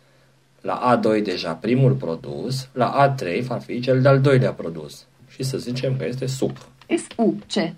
la 0.61 1.00
A2 1.00 1.23
deja 1.23 1.52
primul 1.52 1.93
produs, 1.93 2.69
la 2.73 3.17
A3 3.17 3.43
va 3.43 3.59
fi 3.59 3.81
cel 3.81 4.02
de-al 4.02 4.21
doilea 4.21 4.52
produs. 4.52 5.05
Și 5.29 5.43
să 5.43 5.59
zicem 5.59 5.97
că 5.97 6.05
este 6.05 6.26
suc. 6.26 6.57
S-U-C. 6.87 7.75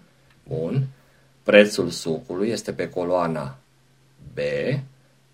Bun. 0.48 0.86
Prețul 1.42 1.88
sucului 1.88 2.48
este 2.48 2.72
pe 2.72 2.88
coloana 2.88 3.56
B 4.34 4.38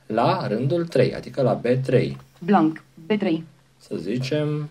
la 0.07 0.47
rândul 0.47 0.87
3, 0.87 1.15
adică 1.15 1.43
la 1.43 1.61
B3. 1.61 2.13
Blank, 2.39 2.85
B3. 3.13 3.41
Să 3.79 3.97
zicem 3.97 4.71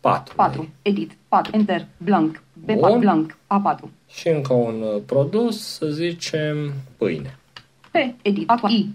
4. 0.00 0.34
4, 0.34 0.68
edit, 0.82 1.12
4, 1.28 1.56
enter, 1.56 1.86
blank, 1.96 2.42
B4, 2.66 2.74
Bun. 2.78 2.98
blank, 2.98 3.36
A4. 3.46 3.88
Și 4.08 4.28
încă 4.28 4.52
un 4.52 4.82
uh, 4.82 5.02
produs, 5.06 5.60
să 5.62 5.86
zicem 5.86 6.72
pâine. 6.96 7.38
P, 7.90 7.94
edit, 8.22 8.48
A4, 8.52 8.68
I, 8.70 8.88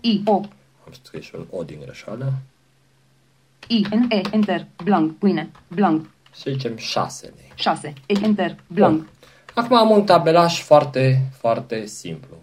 I, 0.00 0.22
O. 0.24 0.34
Am 0.86 0.92
scris 1.02 1.24
și 1.24 1.34
un 1.34 1.44
O 1.50 1.62
din 1.62 1.78
greșeală. 1.84 2.32
I, 3.66 3.86
N, 3.90 4.06
E, 4.12 4.20
Enter, 4.32 4.66
blank, 4.84 5.18
pâine, 5.18 5.50
blank, 5.68 6.06
Să 6.34 6.50
zicem 6.50 6.76
6 6.76 7.32
lei. 7.36 7.52
6, 7.54 7.92
E, 8.06 8.14
Enter, 8.22 8.56
blank, 8.66 8.96
Bun. 8.96 9.08
Acum 9.54 9.76
am 9.76 9.90
un 9.90 10.04
tabelaj 10.04 10.60
foarte, 10.60 11.22
foarte 11.38 11.86
simplu. 11.86 12.36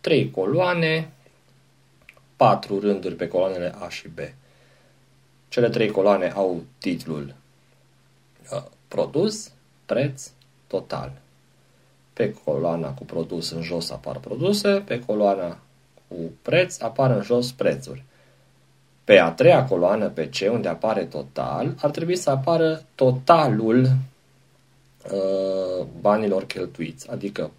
Trei 0.00 0.30
coloane, 0.30 1.10
patru 2.36 2.80
rânduri 2.80 3.14
pe 3.14 3.28
coloanele 3.28 3.74
A 3.78 3.88
și 3.88 4.08
B. 4.08 4.18
Cele 5.48 5.68
trei 5.68 5.90
coloane 5.90 6.30
au 6.30 6.62
titlul 6.78 7.34
uh, 8.52 8.62
produs, 8.88 9.52
preț, 9.86 10.30
total. 10.66 11.12
Pe 12.12 12.34
coloana 12.44 12.92
cu 12.92 13.04
produs 13.04 13.50
în 13.50 13.62
jos 13.62 13.90
apar 13.90 14.18
produse, 14.18 14.82
pe 14.86 15.00
coloana 15.00 15.58
cu 16.08 16.16
preț 16.42 16.80
apar 16.80 17.10
în 17.10 17.22
jos 17.22 17.52
prețuri. 17.52 18.04
Pe 19.04 19.18
a 19.18 19.30
treia 19.30 19.64
coloană, 19.64 20.08
pe 20.08 20.28
C, 20.28 20.52
unde 20.52 20.68
apare 20.68 21.04
total, 21.04 21.74
ar 21.80 21.90
trebui 21.90 22.16
să 22.16 22.30
apară 22.30 22.82
totalul 22.94 23.82
uh, 25.12 25.86
banilor 26.00 26.44
cheltuiți, 26.44 27.10
adică 27.10 27.50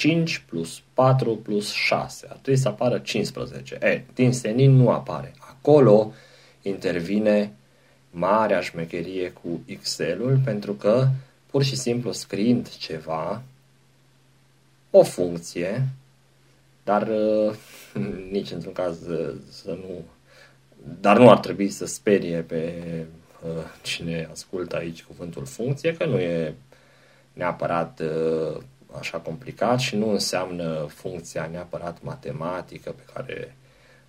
5 0.00 0.44
plus 0.48 0.82
4 0.94 1.36
plus 1.36 1.72
6. 1.72 2.26
Ar 2.30 2.36
trebui 2.36 2.60
să 2.60 2.68
apară 2.68 2.98
15. 2.98 3.78
E, 3.82 4.02
din 4.14 4.32
senin 4.32 4.70
nu 4.70 4.90
apare. 4.90 5.34
Acolo 5.38 6.12
intervine 6.62 7.52
marea 8.10 8.60
șmecherie 8.60 9.30
cu 9.30 9.60
Excel-ul 9.66 10.40
pentru 10.44 10.72
că 10.72 11.08
pur 11.46 11.62
și 11.62 11.76
simplu 11.76 12.12
scriind 12.12 12.68
ceva, 12.68 13.42
o 14.90 15.02
funcție, 15.02 15.88
dar 16.84 17.08
uh, 17.08 17.54
nici 18.32 18.50
într-un 18.50 18.72
caz 18.72 19.06
uh, 19.06 19.34
să 19.50 19.70
nu 19.70 20.04
dar 21.00 21.18
nu 21.18 21.30
ar 21.30 21.38
trebui 21.38 21.68
să 21.68 21.86
sperie 21.86 22.40
pe 22.40 22.72
uh, 23.42 23.64
cine 23.82 24.28
ascultă 24.30 24.76
aici 24.76 25.02
cuvântul 25.02 25.46
funcție, 25.46 25.96
că 25.96 26.04
nu 26.04 26.18
e 26.18 26.54
neapărat 27.32 28.00
uh, 28.00 28.62
așa 28.98 29.18
complicat 29.18 29.78
și 29.78 29.96
nu 29.96 30.10
înseamnă 30.10 30.86
funcția 30.88 31.48
neapărat 31.52 31.98
matematică 32.02 32.90
pe 32.90 33.02
care 33.14 33.56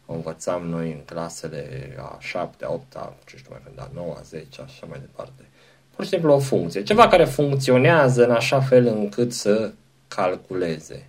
o 0.06 0.14
învățam 0.14 0.68
noi 0.68 0.92
în 0.92 1.02
clasele 1.06 1.96
a 2.00 2.18
7, 2.20 2.66
a 2.66 2.72
8, 2.72 2.96
a, 2.96 3.14
ce 3.26 3.38
știu 3.38 3.50
mai 3.52 3.62
când, 3.64 3.80
a 3.80 3.90
9, 3.94 4.16
a 4.18 4.22
10, 4.22 4.62
așa 4.62 4.86
mai 4.90 5.00
departe. 5.00 5.44
Pur 5.96 6.04
și 6.04 6.10
simplu 6.10 6.34
o 6.34 6.40
funcție. 6.40 6.84
Ceva 6.84 7.08
care 7.08 7.26
funcționează 7.26 8.26
în 8.26 8.32
așa 8.32 8.62
fel 8.62 8.88
încât 8.88 9.34
să 9.34 9.72
calculeze. 10.08 11.06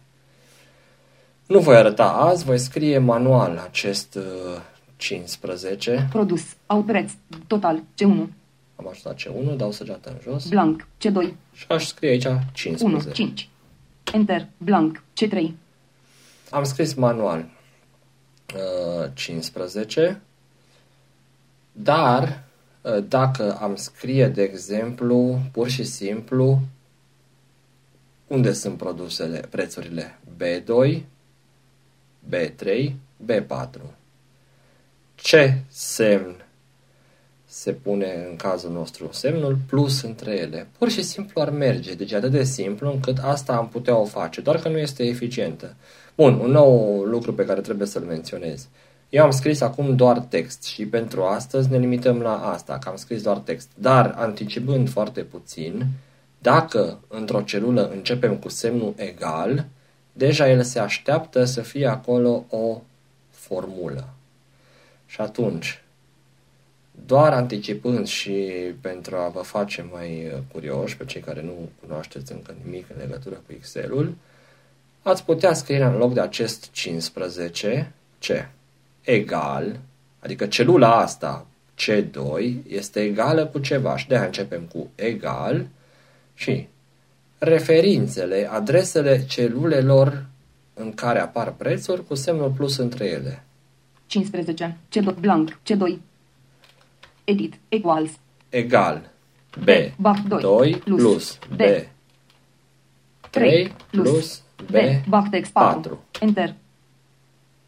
Nu 1.46 1.58
voi 1.58 1.76
arăta 1.76 2.08
azi, 2.08 2.44
voi 2.44 2.58
scrie 2.58 2.98
manual 2.98 3.62
acest 3.68 4.14
uh, 4.14 4.60
15. 4.96 6.06
produs, 6.10 6.42
au 6.66 6.82
preț, 6.82 7.10
total, 7.46 7.78
C1, 7.78 8.28
Am 8.76 8.88
ajutat 8.90 9.20
C1, 9.20 9.56
dau 9.56 9.72
săgeată 9.72 10.08
în 10.10 10.16
jos 10.22 10.48
blank, 10.48 10.86
C2, 10.98 11.34
și 11.52 11.64
aș 11.68 11.86
scrie 11.86 12.10
aici 12.10 12.24
1, 12.24 12.38
15. 12.52 13.10
5, 13.10 13.48
Enter, 14.12 14.48
blank, 14.58 15.02
C3, 15.22 15.52
Am 16.50 16.64
scris 16.64 16.94
manual 16.94 17.44
uh, 18.54 19.10
15, 19.14 20.20
dar 21.72 22.42
uh, 22.82 23.04
dacă 23.08 23.56
am 23.60 23.76
scrie, 23.76 24.28
de 24.28 24.42
exemplu, 24.42 25.40
pur 25.52 25.68
și 25.68 25.84
simplu, 25.84 26.60
unde 28.26 28.52
sunt 28.52 28.76
produsele, 28.76 29.38
prețurile? 29.50 30.18
B2, 30.36 31.00
B3, 32.30 32.92
B4. 33.26 33.80
Ce 35.14 35.62
semn 35.68 36.41
se 37.54 37.72
pune 37.72 38.26
în 38.30 38.36
cazul 38.36 38.70
nostru? 38.70 39.08
Semnul 39.10 39.56
plus 39.66 40.02
între 40.02 40.38
ele. 40.38 40.66
Pur 40.78 40.90
și 40.90 41.02
simplu 41.02 41.40
ar 41.40 41.50
merge. 41.50 41.94
Deci 41.94 42.12
atât 42.12 42.30
de 42.30 42.44
simplu 42.44 42.90
încât 42.90 43.18
asta 43.22 43.52
am 43.52 43.68
putea 43.68 43.96
o 43.96 44.04
face, 44.04 44.40
doar 44.40 44.58
că 44.58 44.68
nu 44.68 44.78
este 44.78 45.02
eficientă. 45.02 45.74
Bun, 46.14 46.38
un 46.38 46.50
nou 46.50 47.02
lucru 47.02 47.34
pe 47.34 47.44
care 47.44 47.60
trebuie 47.60 47.86
să-l 47.86 48.02
menționez. 48.02 48.68
Eu 49.08 49.24
am 49.24 49.30
scris 49.30 49.60
acum 49.60 49.96
doar 49.96 50.18
text 50.18 50.62
și 50.62 50.86
pentru 50.86 51.22
astăzi 51.22 51.70
ne 51.70 51.78
limităm 51.78 52.20
la 52.20 52.50
asta, 52.52 52.78
că 52.78 52.88
am 52.88 52.96
scris 52.96 53.22
doar 53.22 53.36
text. 53.36 53.68
Dar, 53.74 54.14
anticipând 54.16 54.88
foarte 54.88 55.20
puțin, 55.20 55.86
dacă 56.38 56.98
într-o 57.08 57.40
celulă 57.40 57.90
începem 57.92 58.36
cu 58.36 58.48
semnul 58.48 58.94
egal, 58.96 59.66
deja 60.12 60.50
el 60.50 60.62
se 60.62 60.78
așteaptă 60.78 61.44
să 61.44 61.60
fie 61.60 61.86
acolo 61.86 62.44
o 62.50 62.80
formulă. 63.30 64.08
Și 65.06 65.20
atunci, 65.20 65.81
doar 67.06 67.32
anticipând 67.32 68.06
și 68.06 68.32
pentru 68.80 69.16
a 69.16 69.28
vă 69.28 69.40
face 69.40 69.86
mai 69.92 70.30
uh, 70.34 70.38
curioși 70.52 70.96
pe 70.96 71.04
cei 71.04 71.20
care 71.20 71.42
nu 71.42 71.68
cunoașteți 71.80 72.32
încă 72.32 72.54
nimic 72.64 72.86
în 72.90 72.96
legătură 72.98 73.34
cu 73.34 73.52
Excel-ul, 73.52 74.14
ați 75.02 75.24
putea 75.24 75.52
scrie 75.52 75.82
în 75.82 75.96
loc 75.96 76.14
de 76.14 76.20
acest 76.20 76.70
15 76.70 77.92
ce? 78.18 78.48
Egal, 79.00 79.78
adică 80.18 80.46
celula 80.46 81.00
asta 81.00 81.46
C2 81.80 82.54
este 82.68 83.00
egală 83.00 83.46
cu 83.46 83.58
ceva 83.58 83.96
și 83.96 84.08
de 84.08 84.16
începem 84.16 84.62
cu 84.62 84.90
egal 84.94 85.66
și 86.34 86.66
referințele, 87.38 88.48
adresele 88.52 89.24
celulelor 89.26 90.24
în 90.74 90.94
care 90.94 91.18
apar 91.18 91.52
prețuri 91.52 92.06
cu 92.06 92.14
semnul 92.14 92.50
plus 92.50 92.76
între 92.76 93.04
ele. 93.04 93.44
15, 94.06 94.76
C2, 94.88 95.14
blank, 95.20 95.60
C2, 95.70 95.98
edit, 97.24 97.58
equals, 97.68 98.10
Egal. 98.52 99.10
B. 99.64 99.68
Bac 99.96 100.18
2, 100.28 100.40
2 100.40 100.76
plus 100.84 101.02
plus 101.02 101.38
B. 101.48 101.56
B. 101.56 101.62
3 103.30 103.72
plus 103.90 104.42
B. 104.56 104.70
B, 104.70 105.08
backtext 105.08 105.52
4, 105.52 105.80
4. 105.80 105.98
Enter, 106.20 106.54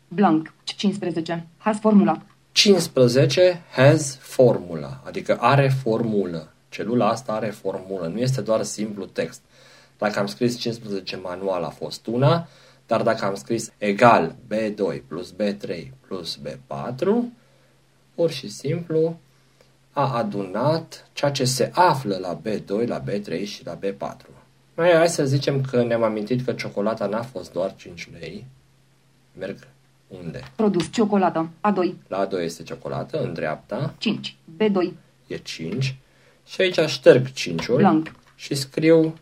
blank, 0.09 0.53
15, 0.65 1.47
has 1.59 1.79
formula, 1.79 2.23
15 2.53 3.63
has 3.71 4.17
formula, 4.17 5.01
adică 5.05 5.37
are 5.41 5.69
formulă. 5.69 6.53
Celula 6.69 7.09
asta 7.09 7.33
are 7.33 7.51
formulă, 7.51 8.07
nu 8.07 8.19
este 8.19 8.41
doar 8.41 8.63
simplu 8.63 9.05
text. 9.05 9.41
Dacă 9.99 10.19
am 10.19 10.27
scris 10.27 10.59
15 10.59 11.17
manual 11.17 11.63
a 11.63 11.69
fost 11.69 12.07
una, 12.07 12.49
dar 12.87 13.03
dacă 13.03 13.25
am 13.25 13.35
scris 13.35 13.73
egal 13.79 14.35
B2 14.55 15.03
plus 15.09 15.35
B3 15.35 15.89
plus 16.09 16.39
B4, 16.39 17.07
pur 18.15 18.31
și 18.31 18.49
simplu 18.49 19.19
a 19.95 20.17
adunat 20.17 21.09
ceea 21.13 21.31
ce 21.31 21.45
se 21.45 21.71
află 21.75 22.17
la 22.17 22.41
B2, 22.41 22.87
la 22.87 23.03
B3 23.03 23.45
și 23.45 23.65
la 23.65 23.79
B4. 23.79 24.27
Mai 24.75 24.93
hai 24.93 25.09
să 25.09 25.25
zicem 25.25 25.61
că 25.61 25.83
ne-am 25.83 26.03
amintit 26.03 26.45
că 26.45 26.53
ciocolata 26.53 27.07
n-a 27.07 27.23
fost 27.23 27.53
doar 27.53 27.75
5 27.77 28.09
lei. 28.21 28.47
Merg 29.39 29.67
unde? 30.09 30.41
produs, 30.57 30.93
ciocolată, 30.93 31.49
A2, 31.61 31.93
La 32.09 32.29
A2 32.29 32.43
este 32.43 32.63
ciocolată, 32.63 33.23
în 33.23 33.33
dreapta 33.33 33.95
5, 33.99 34.37
B2, 34.57 34.93
e 35.27 35.37
5 35.37 35.97
și 36.47 36.61
aici 36.61 36.79
șterg 36.79 37.27
5-ul 37.27 37.77
blank, 37.77 38.15
și 38.35 38.55
scriu 38.55 39.15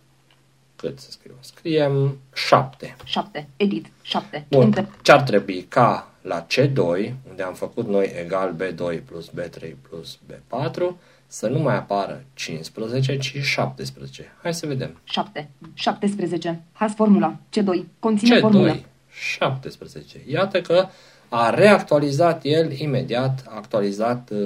cât 0.77 0.99
să 0.99 1.11
scriu? 1.11 1.35
Scriem 1.41 2.19
7. 2.35 2.97
7, 3.05 3.49
edit, 3.57 3.87
7, 4.03 4.47
Bun. 4.49 4.63
Enter, 4.63 4.89
Ce 5.03 5.13
ar 5.13 5.23
trebui 5.23 5.63
ca 5.63 6.12
la 6.23 6.47
C2, 6.47 7.13
unde 7.29 7.43
am 7.43 7.55
făcut 7.55 7.89
noi 7.89 8.13
egal 8.25 8.55
B2 8.55 9.05
plus 9.05 9.31
B3 9.31 9.73
plus 9.89 10.19
B4, 10.33 10.97
să 11.27 11.47
nu 11.47 11.59
mai 11.59 11.77
apară 11.77 12.25
15, 12.35 13.17
ci 13.19 13.39
17. 13.43 14.33
Hai 14.43 14.55
să 14.55 14.67
vedem. 14.67 15.01
7, 15.05 15.51
17, 15.75 16.63
has 16.73 16.95
formula, 16.95 17.37
C2, 17.49 17.85
conține 17.99 18.39
formula, 18.39 18.75
C2, 18.75 18.81
17. 19.11 20.21
Iată 20.27 20.61
că 20.61 20.87
a 21.29 21.51
reactualizat 21.51 22.41
el 22.45 22.73
imediat, 22.79 23.45
a 23.49 23.57
actualizat 23.57 24.31
uh, 24.33 24.39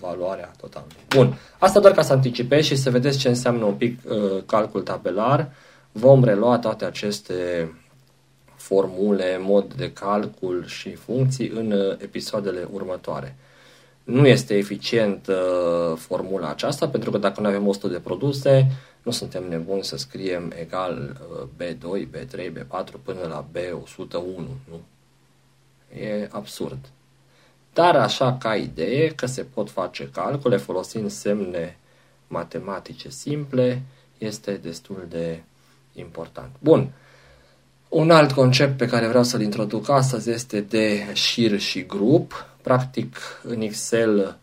valoarea 0.00 0.50
totalului. 0.60 0.96
Bun, 1.08 1.34
asta 1.58 1.80
doar 1.80 1.92
ca 1.92 2.02
să 2.02 2.12
anticipez 2.12 2.64
și 2.64 2.76
să 2.76 2.90
vedeți 2.90 3.18
ce 3.18 3.28
înseamnă 3.28 3.64
un 3.64 3.74
pic 3.74 3.98
uh, 4.04 4.42
calcul 4.46 4.82
tabelar. 4.82 5.50
Vom 5.92 6.24
relua 6.24 6.58
toate 6.58 6.84
aceste 6.84 7.34
formule, 8.64 9.38
mod 9.40 9.74
de 9.74 9.92
calcul 9.92 10.66
și 10.66 10.94
funcții 10.94 11.48
în 11.48 11.72
uh, 11.72 11.96
episoadele 11.98 12.68
următoare. 12.70 13.36
Nu 14.04 14.26
este 14.26 14.56
eficient 14.56 15.26
uh, 15.26 15.96
formula 15.96 16.48
aceasta 16.48 16.88
pentru 16.88 17.10
că 17.10 17.18
dacă 17.18 17.40
nu 17.40 17.46
avem 17.46 17.66
100 17.66 17.88
de 17.88 17.98
produse, 17.98 18.70
nu 19.02 19.10
suntem 19.10 19.48
nebuni 19.48 19.84
să 19.84 19.96
scriem 19.96 20.52
egal 20.58 21.20
uh, 21.30 21.48
B2, 21.58 22.08
B3, 22.08 22.52
B4 22.52 22.92
până 23.02 23.26
la 23.28 23.46
B101. 23.52 24.20
Nu? 24.68 24.80
E 26.00 26.28
absurd. 26.30 26.78
Dar 27.72 27.96
așa 27.96 28.36
ca 28.40 28.56
idee 28.56 29.08
că 29.08 29.26
se 29.26 29.42
pot 29.42 29.70
face 29.70 30.10
calcule 30.12 30.56
folosind 30.56 31.10
semne 31.10 31.78
matematice 32.26 33.08
simple 33.08 33.82
este 34.18 34.52
destul 34.52 35.06
de 35.08 35.42
important. 35.92 36.50
Bun. 36.58 36.92
Un 37.94 38.10
alt 38.10 38.32
concept 38.32 38.76
pe 38.76 38.86
care 38.86 39.08
vreau 39.08 39.22
să-l 39.22 39.40
introduc 39.40 39.88
astăzi 39.88 40.30
este 40.30 40.60
de 40.60 41.06
șir 41.12 41.58
și 41.58 41.86
grup. 41.86 42.46
Practic, 42.62 43.16
în 43.42 43.60
Excel 43.60 44.38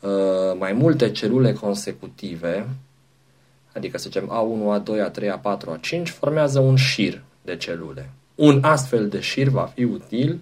uh, 0.00 0.10
mai 0.58 0.72
multe 0.72 1.10
celule 1.10 1.52
consecutive, 1.52 2.68
adică 3.74 3.98
să 3.98 4.08
zicem 4.08 4.26
A1, 4.26 4.80
A2, 4.80 5.10
A3, 5.10 5.22
A4, 5.22 5.78
A5, 5.78 6.02
formează 6.04 6.58
un 6.58 6.76
șir 6.76 7.22
de 7.42 7.56
celule. 7.56 8.10
Un 8.34 8.64
astfel 8.64 9.08
de 9.08 9.20
șir 9.20 9.48
va 9.48 9.70
fi 9.74 9.84
util 9.84 10.40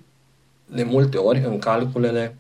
de 0.66 0.82
multe 0.82 1.16
ori 1.16 1.38
în 1.44 1.58
calculele 1.58 2.36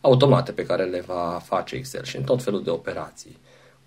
automate 0.00 0.52
pe 0.52 0.66
care 0.66 0.84
le 0.84 1.00
va 1.06 1.40
face 1.44 1.74
Excel 1.74 2.04
și 2.04 2.16
în 2.16 2.22
tot 2.22 2.42
felul 2.42 2.62
de 2.62 2.70
operații 2.70 3.36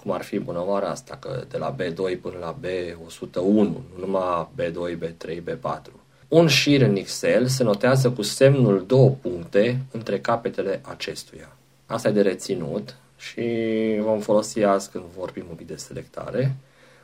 cum 0.08 0.16
ar 0.16 0.24
fi 0.24 0.40
bună 0.40 0.64
oară 0.66 0.86
asta, 0.86 1.18
că 1.20 1.44
de 1.50 1.58
la 1.58 1.76
B2 1.76 2.22
până 2.22 2.36
la 2.40 2.56
B101, 2.64 3.42
nu 3.44 3.82
numai 4.00 4.48
B2, 4.62 4.98
B3, 4.98 5.42
B4. 5.42 5.92
Un 6.28 6.48
șir 6.48 6.82
în 6.82 6.96
Excel 6.96 7.48
se 7.48 7.64
notează 7.64 8.12
cu 8.12 8.22
semnul 8.22 8.84
două 8.88 9.10
puncte 9.10 9.80
între 9.92 10.20
capetele 10.20 10.82
acestuia. 10.84 11.56
Asta 11.86 12.08
e 12.08 12.12
de 12.12 12.22
reținut 12.22 12.96
și 13.18 13.42
vom 14.02 14.20
folosi 14.20 14.64
azi 14.64 14.90
când 14.90 15.04
vorbim 15.18 15.46
un 15.50 15.56
pic 15.56 15.68
de 15.68 15.76
selectare. 15.76 16.56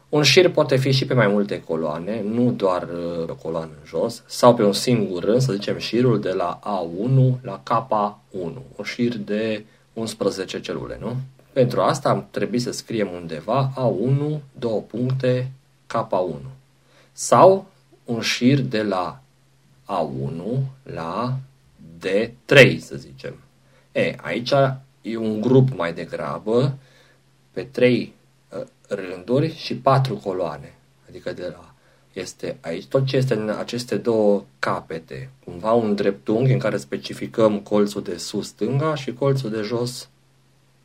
Un 0.09 0.23
șir 0.23 0.49
poate 0.49 0.75
fi 0.75 0.91
și 0.91 1.05
pe 1.05 1.13
mai 1.13 1.27
multe 1.27 1.61
coloane, 1.61 2.21
nu 2.21 2.51
doar 2.51 2.83
uh, 2.83 3.29
o 3.29 3.35
coloană 3.35 3.71
în 3.79 3.85
jos, 3.87 4.23
sau 4.25 4.53
pe 4.53 4.63
un 4.63 4.73
singur 4.73 5.23
rând, 5.23 5.41
să 5.41 5.53
zicem 5.53 5.77
șirul 5.77 6.19
de 6.19 6.31
la 6.31 6.59
A1 6.59 7.41
la 7.41 7.63
K1, 7.63 8.53
un 8.75 8.83
șir 8.83 9.17
de 9.17 9.65
11 9.93 10.59
celule, 10.59 10.97
nu? 11.01 11.15
Pentru 11.53 11.81
asta 11.81 12.09
am 12.09 12.27
trebuit 12.31 12.61
să 12.61 12.71
scriem 12.71 13.11
undeva 13.11 13.73
A1, 13.75 14.39
două 14.59 14.81
puncte, 14.81 15.51
K1. 15.93 16.39
Sau 17.11 17.67
un 18.05 18.21
șir 18.21 18.59
de 18.59 18.83
la 18.83 19.21
A1 19.85 20.61
la 20.83 21.37
D3, 21.99 22.77
să 22.79 22.95
zicem. 22.95 23.35
E, 23.91 24.15
aici 24.21 24.51
e 25.01 25.17
un 25.17 25.41
grup 25.41 25.75
mai 25.75 25.93
degrabă 25.93 26.77
pe 27.51 27.63
trei 27.63 28.13
ă, 28.51 28.65
rânduri 28.87 29.55
și 29.55 29.75
patru 29.75 30.15
coloane. 30.15 30.73
Adică 31.09 31.33
de 31.33 31.47
la 31.51 31.73
este 32.13 32.57
aici 32.61 32.85
tot 32.85 33.05
ce 33.05 33.17
este 33.17 33.33
în 33.33 33.49
aceste 33.49 33.97
două 33.97 34.43
capete, 34.59 35.29
cumva 35.45 35.71
un 35.71 35.95
dreptunghi 35.95 36.51
în 36.51 36.59
care 36.59 36.77
specificăm 36.77 37.59
colțul 37.59 38.03
de 38.03 38.17
sus 38.17 38.47
stânga 38.47 38.95
și 38.95 39.13
colțul 39.13 39.49
de 39.49 39.61
jos 39.61 40.09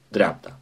dreapta. 0.08 0.58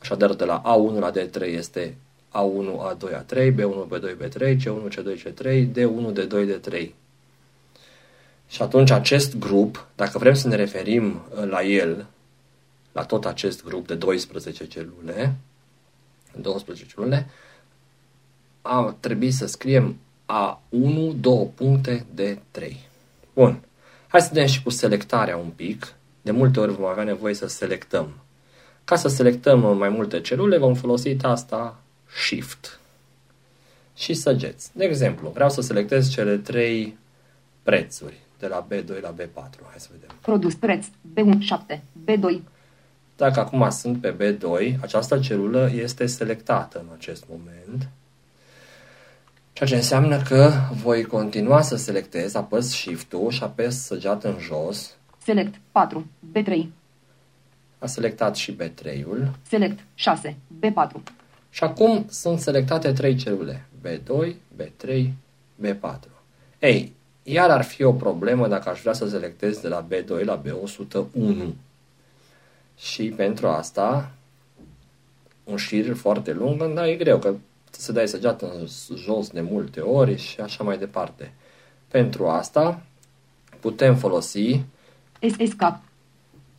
Așadar, 0.00 0.34
de 0.34 0.44
la 0.44 0.62
A1 0.62 0.98
la 0.98 1.10
D3 1.10 1.40
este 1.40 1.96
A1, 2.34 2.94
A2, 2.94 3.24
A3, 3.24 3.54
B1, 3.54 3.86
B2, 3.88 4.16
B3, 4.22 4.56
C1, 4.56 4.88
C2, 4.90 5.22
C3, 5.22 5.70
D1, 5.72 6.12
D2, 6.12 6.58
D3. 6.58 6.88
Și 8.48 8.62
atunci 8.62 8.90
acest 8.90 9.36
grup, 9.38 9.86
dacă 9.94 10.18
vrem 10.18 10.34
să 10.34 10.48
ne 10.48 10.54
referim 10.54 11.22
uh, 11.30 11.48
la 11.48 11.62
el, 11.62 12.06
la 12.92 13.04
tot 13.04 13.24
acest 13.24 13.64
grup 13.64 13.86
de 13.86 13.94
12 13.94 14.66
celule, 14.66 15.34
12 16.40 16.86
celule, 16.86 17.28
a 18.62 18.96
trebuit 19.00 19.34
să 19.34 19.46
scriem 19.46 19.96
A1, 20.26 21.20
două 21.20 21.44
puncte 21.44 22.06
de 22.14 22.38
3. 22.50 22.78
Bun. 23.34 23.64
Hai 24.08 24.20
să 24.20 24.28
vedem 24.32 24.46
și 24.46 24.62
cu 24.62 24.70
selectarea 24.70 25.36
un 25.36 25.48
pic. 25.48 25.94
De 26.22 26.30
multe 26.30 26.60
ori 26.60 26.72
vom 26.72 26.84
avea 26.84 27.04
nevoie 27.04 27.34
să 27.34 27.46
selectăm. 27.46 28.23
Ca 28.84 28.96
să 28.96 29.08
selectăm 29.08 29.76
mai 29.76 29.88
multe 29.88 30.20
celule, 30.20 30.58
vom 30.58 30.74
folosi 30.74 31.14
tasta 31.14 31.80
Shift 32.26 32.80
și 33.96 34.14
săgeți. 34.14 34.70
De 34.72 34.84
exemplu, 34.84 35.30
vreau 35.34 35.50
să 35.50 35.60
selectez 35.60 36.10
cele 36.10 36.36
trei 36.36 36.98
prețuri 37.62 38.18
de 38.38 38.46
la 38.46 38.66
B2 38.66 39.00
la 39.00 39.14
B4. 39.14 39.60
Hai 39.68 39.76
să 39.76 39.88
vedem. 39.92 40.16
Produs, 40.20 40.54
preț, 40.54 40.86
B1, 40.86 41.38
7, 41.38 41.82
B2. 42.04 42.40
Dacă 43.16 43.40
acum 43.40 43.70
sunt 43.70 44.00
pe 44.00 44.16
B2, 44.16 44.80
această 44.80 45.18
celulă 45.18 45.70
este 45.74 46.06
selectată 46.06 46.78
în 46.78 46.86
acest 46.96 47.24
moment. 47.30 47.88
Ceea 49.52 49.68
ce 49.68 49.74
înseamnă 49.74 50.22
că 50.22 50.52
voi 50.82 51.04
continua 51.04 51.62
să 51.62 51.76
selectez, 51.76 52.34
apăs 52.34 52.70
Shift-ul 52.70 53.30
și 53.30 53.42
apăs 53.42 53.84
săgeată 53.84 54.28
în 54.28 54.38
jos. 54.38 54.96
Select 55.24 55.54
4, 55.72 56.06
B3, 56.32 56.66
a 57.84 57.86
selectat 57.86 58.36
și 58.36 58.56
B3-ul. 58.56 59.30
Select 59.48 59.78
6, 59.94 60.36
B4. 60.60 61.02
Și 61.50 61.64
acum 61.64 62.06
sunt 62.08 62.38
selectate 62.38 62.92
trei 62.92 63.14
celule, 63.16 63.66
B2, 63.86 64.34
B3, 64.62 65.08
B4. 65.64 65.98
Ei, 66.58 66.92
iar 67.22 67.50
ar 67.50 67.62
fi 67.62 67.82
o 67.82 67.92
problemă 67.92 68.48
dacă 68.48 68.68
aș 68.68 68.80
vrea 68.80 68.92
să 68.92 69.08
selectez 69.08 69.58
de 69.58 69.68
la 69.68 69.86
B2 69.86 70.24
la 70.24 70.42
B101. 70.42 71.52
Și 72.78 73.08
pentru 73.08 73.48
asta, 73.48 74.10
un 75.44 75.56
șir 75.56 75.94
foarte 75.94 76.32
lung, 76.32 76.74
dar 76.74 76.86
e 76.86 76.94
greu, 76.94 77.18
că 77.18 77.34
să 77.70 77.92
dai 77.92 78.08
săgeată 78.08 78.52
în 78.58 78.66
jos 78.96 79.30
de 79.30 79.40
multe 79.40 79.80
ori 79.80 80.16
și 80.16 80.40
așa 80.40 80.64
mai 80.64 80.78
departe. 80.78 81.32
Pentru 81.88 82.28
asta, 82.28 82.82
putem 83.60 83.96
folosi 83.96 84.60
SSK 85.20 85.62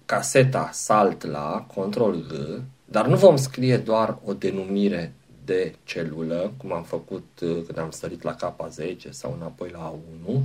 caseta 0.06 0.70
salt 0.72 1.24
la 1.24 1.66
control 1.74 2.26
G, 2.28 2.62
dar 2.86 3.08
nu 3.08 3.16
vom 3.16 3.36
scrie 3.36 3.78
doar 3.78 4.18
o 4.26 4.34
denumire 4.34 5.14
de 5.46 5.76
celulă, 5.84 6.52
cum 6.58 6.74
am 6.74 6.84
făcut 6.84 7.28
uh, 7.42 7.50
când 7.66 7.78
am 7.78 7.90
sărit 7.92 8.22
la 8.22 8.36
K10 8.36 9.10
sau 9.10 9.36
înapoi 9.40 9.70
la 9.70 9.94
A1, 9.94 10.40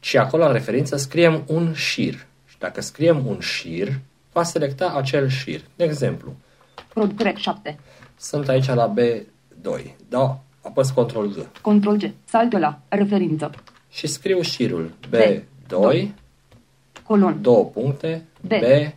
ci 0.00 0.14
acolo 0.14 0.46
în 0.46 0.52
referință 0.52 0.96
scriem 0.96 1.42
un 1.46 1.72
șir. 1.74 2.26
Și 2.46 2.58
dacă 2.58 2.80
scriem 2.80 3.26
un 3.26 3.40
șir, 3.40 3.98
va 4.32 4.42
selecta 4.42 4.92
acel 4.96 5.28
șir. 5.28 5.60
De 5.76 5.84
exemplu, 5.84 6.34
Prod 6.88 7.36
7. 7.36 7.78
Sunt 8.18 8.48
aici 8.48 8.66
la 8.66 8.94
B2. 8.94 9.94
Da, 10.08 10.40
apăs 10.60 10.90
control 10.90 11.26
G. 11.26 11.60
Control 11.60 11.96
G. 11.96 12.10
Saltă 12.24 12.58
la 12.58 12.80
referință. 12.88 13.50
Și 13.90 14.06
scriu 14.06 14.40
șirul 14.40 14.92
B2, 15.08 15.40
B2 15.66 16.08
colon. 17.02 17.42
Două 17.42 17.64
puncte, 17.64 18.24
B, 18.46 18.48
B 18.48 18.92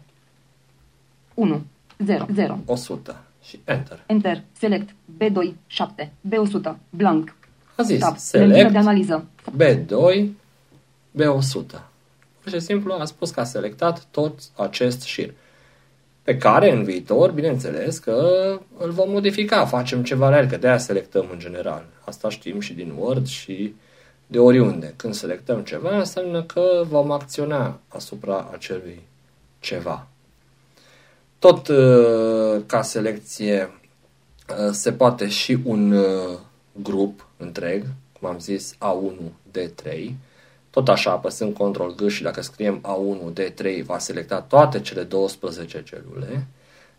1, 1.33 1.61
0, 2.05 2.25
0. 2.33 2.59
100 2.65 3.21
și 3.43 3.59
Enter. 3.65 4.03
Enter, 4.05 4.43
select, 4.59 4.89
B2, 4.89 5.53
7, 5.67 6.11
B100, 6.29 6.75
blank. 6.89 7.35
A 7.75 7.83
zis, 7.83 7.99
Tab. 7.99 8.17
select, 8.17 8.71
de 8.71 8.77
analiză. 8.77 9.25
B2, 9.57 10.25
B100. 11.17 11.81
Pur 12.41 12.51
și 12.51 12.59
simplu 12.59 12.93
a 12.93 13.05
spus 13.05 13.31
că 13.31 13.39
a 13.39 13.43
selectat 13.43 14.05
tot 14.11 14.39
acest 14.55 15.01
șir. 15.01 15.33
Pe 16.23 16.37
care 16.37 16.71
în 16.71 16.83
viitor, 16.83 17.31
bineînțeles, 17.31 17.97
că 17.97 18.29
îl 18.77 18.91
vom 18.91 19.09
modifica, 19.09 19.65
facem 19.65 20.03
ceva 20.03 20.29
la 20.29 20.37
el, 20.37 20.47
că 20.47 20.57
de-aia 20.57 20.77
selectăm 20.77 21.25
în 21.31 21.39
general. 21.39 21.85
Asta 22.05 22.29
știm 22.29 22.59
și 22.59 22.73
din 22.73 22.93
Word 22.97 23.27
și 23.27 23.75
de 24.27 24.39
oriunde. 24.39 24.93
Când 24.95 25.13
selectăm 25.13 25.61
ceva, 25.61 25.97
înseamnă 25.97 26.43
că 26.43 26.83
vom 26.87 27.11
acționa 27.11 27.79
asupra 27.87 28.49
acelui 28.53 29.01
ceva. 29.67 30.07
Tot 31.39 31.67
uh, 31.67 32.61
ca 32.65 32.81
selecție 32.81 33.69
uh, 34.49 34.71
se 34.71 34.91
poate 34.91 35.27
și 35.27 35.57
un 35.63 35.91
uh, 35.91 36.37
grup 36.71 37.27
întreg, 37.37 37.85
cum 38.19 38.29
am 38.29 38.39
zis 38.39 38.73
A1, 38.73 39.31
D3. 39.57 40.11
Tot 40.69 40.89
așa, 40.89 41.11
apăsând 41.11 41.53
Ctrl 41.53 41.89
G 41.95 42.07
și 42.07 42.23
dacă 42.23 42.41
scriem 42.41 42.81
A1, 42.81 43.33
D3, 43.33 43.83
va 43.85 43.97
selecta 43.97 44.41
toate 44.41 44.81
cele 44.81 45.03
12 45.03 45.83
celule, 45.83 46.47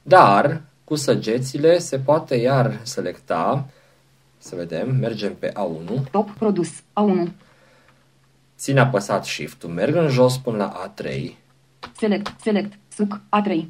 dar 0.03 0.63
cu 0.85 0.95
săgețile 0.95 1.79
se 1.79 1.99
poate 1.99 2.37
iar 2.37 2.81
selecta 2.83 3.67
să 4.39 4.57
vedem, 4.57 4.97
mergem 4.97 5.35
pe 5.35 5.53
A1. 5.53 6.11
Top 6.11 6.31
produs, 6.31 6.69
A1. 6.81 7.31
Țin 8.59 8.79
apăsat 8.79 9.25
Shift-ul, 9.25 9.71
merg 9.71 9.95
în 9.95 10.09
jos 10.09 10.37
până 10.39 10.57
la 10.57 10.93
A3. 10.95 11.33
Select, 11.97 12.41
select, 12.41 12.73
suc, 12.89 13.21
A3. 13.37 13.65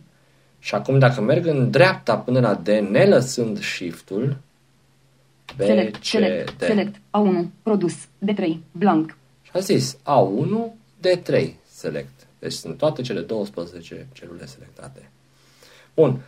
Și 0.59 0.75
acum 0.75 0.99
dacă 0.99 1.21
merg 1.21 1.47
în 1.47 1.71
dreapta 1.71 2.17
până 2.17 2.41
la 2.41 2.55
D, 2.55 2.69
ne 2.69 3.05
lăsând 3.05 3.61
Shift-ul, 3.63 4.37
B, 5.57 5.61
select, 5.61 5.97
C, 5.97 6.05
select, 6.05 6.59
D. 6.59 6.63
Select, 6.63 6.97
A1, 6.97 7.47
produs, 7.63 7.95
D3, 8.05 8.57
blank. 8.73 9.17
Și 9.43 9.51
a 9.53 9.59
zis 9.59 9.97
A1, 9.97 10.73
D3, 11.07 11.51
select. 11.71 12.27
Deci 12.39 12.53
sunt 12.53 12.77
toate 12.77 13.03
cele 13.03 13.21
12 13.21 14.07
celule 14.13 14.47
selectate. 14.47 15.11
Bun. 15.95 16.21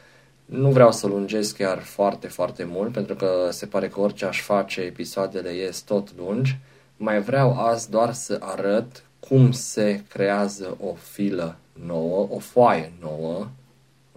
Nu 0.44 0.70
vreau 0.70 0.92
să 0.92 1.06
lungesc 1.06 1.56
chiar 1.56 1.78
foarte, 1.78 2.28
foarte 2.28 2.64
mult, 2.64 2.92
pentru 2.92 3.14
că 3.14 3.48
se 3.50 3.66
pare 3.66 3.88
că 3.88 4.00
orice 4.00 4.24
aș 4.24 4.40
face, 4.40 4.80
episoadele 4.80 5.54
ies 5.54 5.80
tot 5.80 6.08
lungi. 6.16 6.58
Mai 6.96 7.20
vreau 7.20 7.58
azi 7.58 7.90
doar 7.90 8.12
să 8.12 8.38
arăt 8.40 9.04
cum 9.20 9.52
se 9.52 10.02
creează 10.08 10.76
o 10.80 10.94
filă 10.94 11.56
nouă, 11.86 12.28
o 12.30 12.38
foaie 12.38 12.92
nouă, 13.00 13.48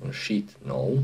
un 0.03 0.11
sheet 0.11 0.49
nou, 0.65 0.97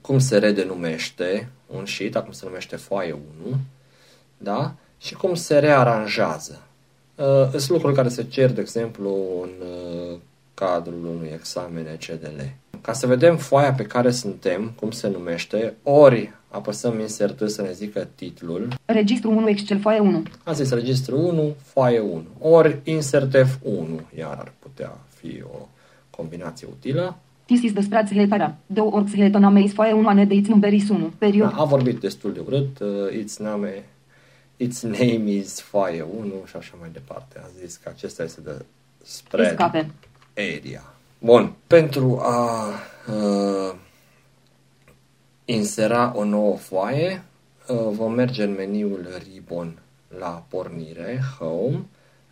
cum 0.00 0.18
se 0.18 0.38
redenumește 0.38 1.48
un 1.66 1.86
sheet, 1.86 2.16
acum 2.16 2.32
se 2.32 2.44
numește 2.46 2.76
foaie 2.76 3.12
1, 3.12 3.56
da? 4.36 4.74
și 5.04 5.14
cum 5.14 5.34
se 5.34 5.58
rearanjează. 5.58 6.62
Uh, 7.14 7.48
sunt 7.50 7.68
lucruri 7.68 7.94
care 7.94 8.08
se 8.08 8.24
cer, 8.24 8.52
de 8.52 8.60
exemplu, 8.60 9.40
în 9.42 9.66
uh, 9.66 10.18
cadrul 10.54 11.06
unui 11.06 11.28
examen 11.28 11.86
ECDL. 11.86 12.40
Ca 12.84 12.92
să 12.92 13.06
vedem 13.06 13.36
foaia 13.36 13.72
pe 13.72 13.82
care 13.82 14.10
suntem, 14.10 14.72
cum 14.80 14.90
se 14.90 15.08
numește, 15.08 15.74
ori 15.82 16.32
apăsăm 16.48 17.00
insert 17.00 17.50
să 17.50 17.62
ne 17.62 17.72
zică 17.72 18.08
titlul. 18.14 18.68
Registru 18.84 19.30
1 19.30 19.48
Excel 19.48 19.80
foaie 19.80 20.00
1. 20.00 20.22
A 20.44 20.52
zis 20.52 20.70
registru 20.70 21.18
1, 21.18 21.54
foaie 21.62 22.00
1. 22.00 22.24
Ori 22.38 22.80
insert 22.84 23.36
F1, 23.36 24.16
iar 24.18 24.36
ar 24.38 24.52
putea 24.58 24.98
fi 25.14 25.42
o 25.42 25.68
combinație 26.10 26.66
utilă. 26.70 27.16
This 27.44 27.62
is 27.62 27.72
the 27.72 27.82
spreadsheet 27.82 28.54
Două 28.66 28.90
orți 28.90 29.16
hetona 29.16 29.48
meis 29.48 29.72
foaie 29.72 29.92
1 29.92 30.08
ane 30.08 30.24
de 30.24 30.40
numberis 30.46 30.88
1. 30.88 31.12
Period. 31.18 31.50
Da, 31.50 31.56
a 31.56 31.64
vorbit 31.64 32.00
destul 32.00 32.32
de 32.32 32.40
urât. 32.46 32.78
Uh, 32.78 33.12
its 33.12 33.38
name, 33.38 33.84
its 34.56 34.82
name 34.82 35.30
is 35.30 35.60
foaie 35.60 36.02
1 36.18 36.32
și 36.46 36.56
așa 36.56 36.74
mai 36.80 36.88
departe. 36.92 37.40
A 37.44 37.48
zis 37.60 37.76
că 37.76 37.88
acesta 37.88 38.22
este 38.22 38.40
de 38.40 38.64
spread 39.02 39.50
Escape. 39.50 39.90
area. 40.34 40.93
Bun. 41.24 41.54
Pentru 41.66 42.18
a 42.20 42.68
uh, 43.08 43.74
insera 45.44 46.12
o 46.16 46.24
nouă 46.24 46.56
foaie, 46.56 47.24
uh, 47.68 47.76
vom 47.90 48.12
merge 48.12 48.42
în 48.42 48.54
meniul 48.54 49.08
Ribbon 49.32 49.78
la 50.18 50.44
pornire, 50.48 51.20
Home, 51.38 51.80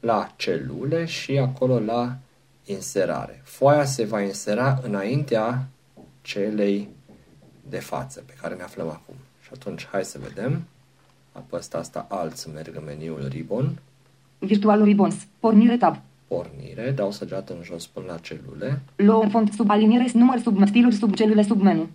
la 0.00 0.32
celule 0.36 1.04
și 1.04 1.38
acolo 1.38 1.78
la 1.78 2.16
inserare. 2.64 3.40
Foaia 3.44 3.84
se 3.84 4.04
va 4.04 4.20
insera 4.20 4.78
înaintea 4.82 5.68
celei 6.22 6.88
de 7.68 7.78
față 7.78 8.22
pe 8.26 8.32
care 8.40 8.54
ne 8.54 8.62
aflăm 8.62 8.88
acum. 8.88 9.14
Și 9.42 9.50
atunci 9.54 9.86
hai 9.86 10.04
să 10.04 10.18
vedem. 10.18 10.62
Apăs 11.32 11.72
asta 11.72 12.06
alt 12.08 12.36
să 12.36 12.48
merg 12.54 12.76
în 12.76 12.84
meniul 12.84 13.26
Ribbon, 13.28 13.78
Virtual 14.38 14.82
Ribbons. 14.82 15.26
Pornire 15.38 15.76
tab. 15.76 15.96
Pornire, 16.32 16.90
dau 16.90 17.10
săgeată 17.10 17.52
în 17.52 17.62
jos 17.62 17.86
până 17.86 18.06
la 18.08 18.16
celule. 18.16 18.82
Low 18.96 19.28
font 19.30 19.52
sub 19.52 19.70
aliniere 19.70 20.10
număr 20.12 20.38
sub 20.38 20.66
stiluri 20.66 20.94
sub 20.94 21.14
celule 21.14 21.42
sub 21.42 21.60
menu. 21.60 21.88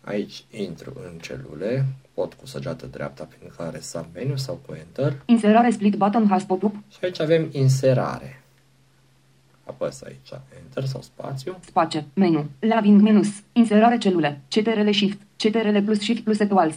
Aici 0.00 0.44
intru 0.50 0.92
în 1.12 1.18
celule, 1.18 1.86
pot 2.14 2.34
cu 2.34 2.46
săgeată 2.46 2.86
dreapta 2.86 3.24
prin 3.24 3.50
care 3.56 3.80
sub 3.80 4.04
meniu 4.14 4.36
sau 4.36 4.60
cu 4.66 4.74
Enter 4.74 5.22
Inserare 5.24 5.70
split 5.70 5.94
button 5.94 6.26
has 6.28 6.44
pop-up. 6.44 6.74
și 6.90 6.98
aici 7.02 7.20
avem 7.20 7.48
inserare. 7.52 8.42
Apăs 9.64 10.02
aici 10.02 10.30
Enter 10.62 10.84
sau 10.84 11.02
spațiu. 11.02 11.58
Space. 11.66 12.06
Menu. 12.14 12.46
Laving 12.58 13.00
minus. 13.00 13.28
Inserare 13.52 13.98
celule. 13.98 14.40
CTRL 14.48 14.90
Shift. 14.90 15.18
CTRL 15.36 15.78
plus 15.78 15.98
Shift 15.98 16.22
plus 16.22 16.38
equals. 16.38 16.74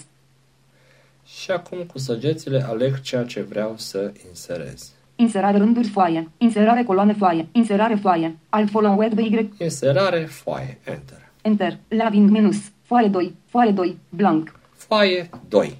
Și 1.25 1.51
acum 1.51 1.83
cu 1.83 1.97
săgețile 1.97 2.63
aleg 2.63 3.01
ceea 3.01 3.23
ce 3.23 3.41
vreau 3.41 3.77
să 3.77 4.11
inserez. 4.27 4.91
Inserare 5.19 5.57
rânduri 5.57 5.87
foaie. 5.87 6.29
Inserare 6.37 6.83
coloane 6.83 7.13
foaie. 7.13 7.47
Inserare 7.51 7.95
foaie. 7.95 8.37
Alt 8.49 8.69
follow 8.69 8.97
web 8.97 9.17
Y. 9.19 9.49
Inserare, 9.59 10.25
foaie, 10.25 10.77
Enter. 10.83 11.29
Enter. 11.41 11.77
Laving 11.87 12.29
minus. 12.29 12.57
Foaie 12.81 13.07
2. 13.07 13.35
Foaie 13.45 13.71
2. 13.71 13.97
Blank. 14.09 14.59
Foaie 14.73 15.29
2. 15.49 15.77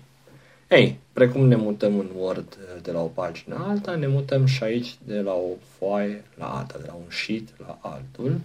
Ei, 0.67 0.99
precum 1.13 1.47
ne 1.47 1.55
mutăm 1.55 1.99
în 1.99 2.07
Word 2.19 2.57
eh, 2.59 2.81
de 2.81 2.91
la 2.91 2.99
o 2.99 3.05
pagină 3.05 3.65
alta, 3.69 3.95
ne 3.95 4.07
mutăm 4.07 4.45
și 4.45 4.63
aici 4.63 4.95
de 5.03 5.19
la 5.19 5.31
o 5.31 5.47
foaie 5.77 6.23
la 6.35 6.45
alta, 6.45 6.75
de 6.81 6.85
la 6.87 6.93
un 6.93 7.09
sheet 7.09 7.43
la 7.67 7.77
altul, 7.81 8.39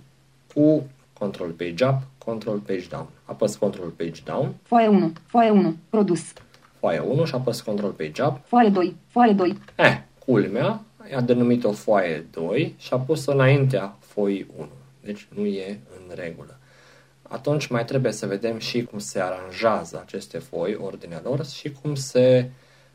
cu 0.54 0.86
Control 1.18 1.50
Page 1.50 1.84
Up, 1.84 1.96
Control 2.18 2.58
Page 2.58 2.86
Down. 2.90 3.06
Apăs 3.24 3.54
Control 3.54 3.88
Page 3.88 4.20
Down, 4.24 4.54
Foaie 4.62 4.88
1. 4.88 5.12
Foaie 5.26 5.50
1. 5.50 5.76
Produs. 5.88 6.32
foaie 6.78 6.98
1 6.98 7.24
și 7.24 7.34
apăs 7.34 7.60
Control 7.60 7.90
Page 7.90 8.22
Up. 8.22 8.40
Foaie 8.46 8.68
2. 8.68 8.96
Foaie 9.08 9.32
2. 9.32 9.58
Eh, 9.76 9.98
culmea, 10.24 10.84
a 11.14 11.20
denumit-o 11.20 11.72
foaie 11.72 12.26
2 12.30 12.74
și 12.78 12.92
a 12.92 12.98
pus-o 12.98 13.32
înaintea 13.32 13.96
foii 13.98 14.46
1. 14.56 14.68
Deci 15.00 15.28
nu 15.34 15.46
e 15.46 15.80
în 15.96 16.14
regulă. 16.14 16.56
Atunci 17.22 17.66
mai 17.66 17.84
trebuie 17.84 18.12
să 18.12 18.26
vedem 18.26 18.58
și 18.58 18.84
cum 18.84 18.98
se 18.98 19.20
aranjează 19.20 20.00
aceste 20.04 20.38
foi, 20.38 20.74
ordinea 20.74 21.20
lor 21.24 21.46
și 21.46 21.72
cum 21.82 21.94
se 21.94 22.50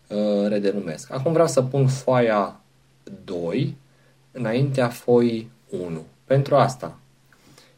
uh, 0.08 0.48
redenumesc. 0.48 1.12
Acum 1.12 1.32
vreau 1.32 1.48
să 1.48 1.62
pun 1.62 1.88
foaia 1.88 2.60
2 3.24 3.76
înaintea 4.32 4.88
foii 4.88 5.52
1. 5.70 6.06
Pentru 6.26 6.56
asta, 6.56 6.98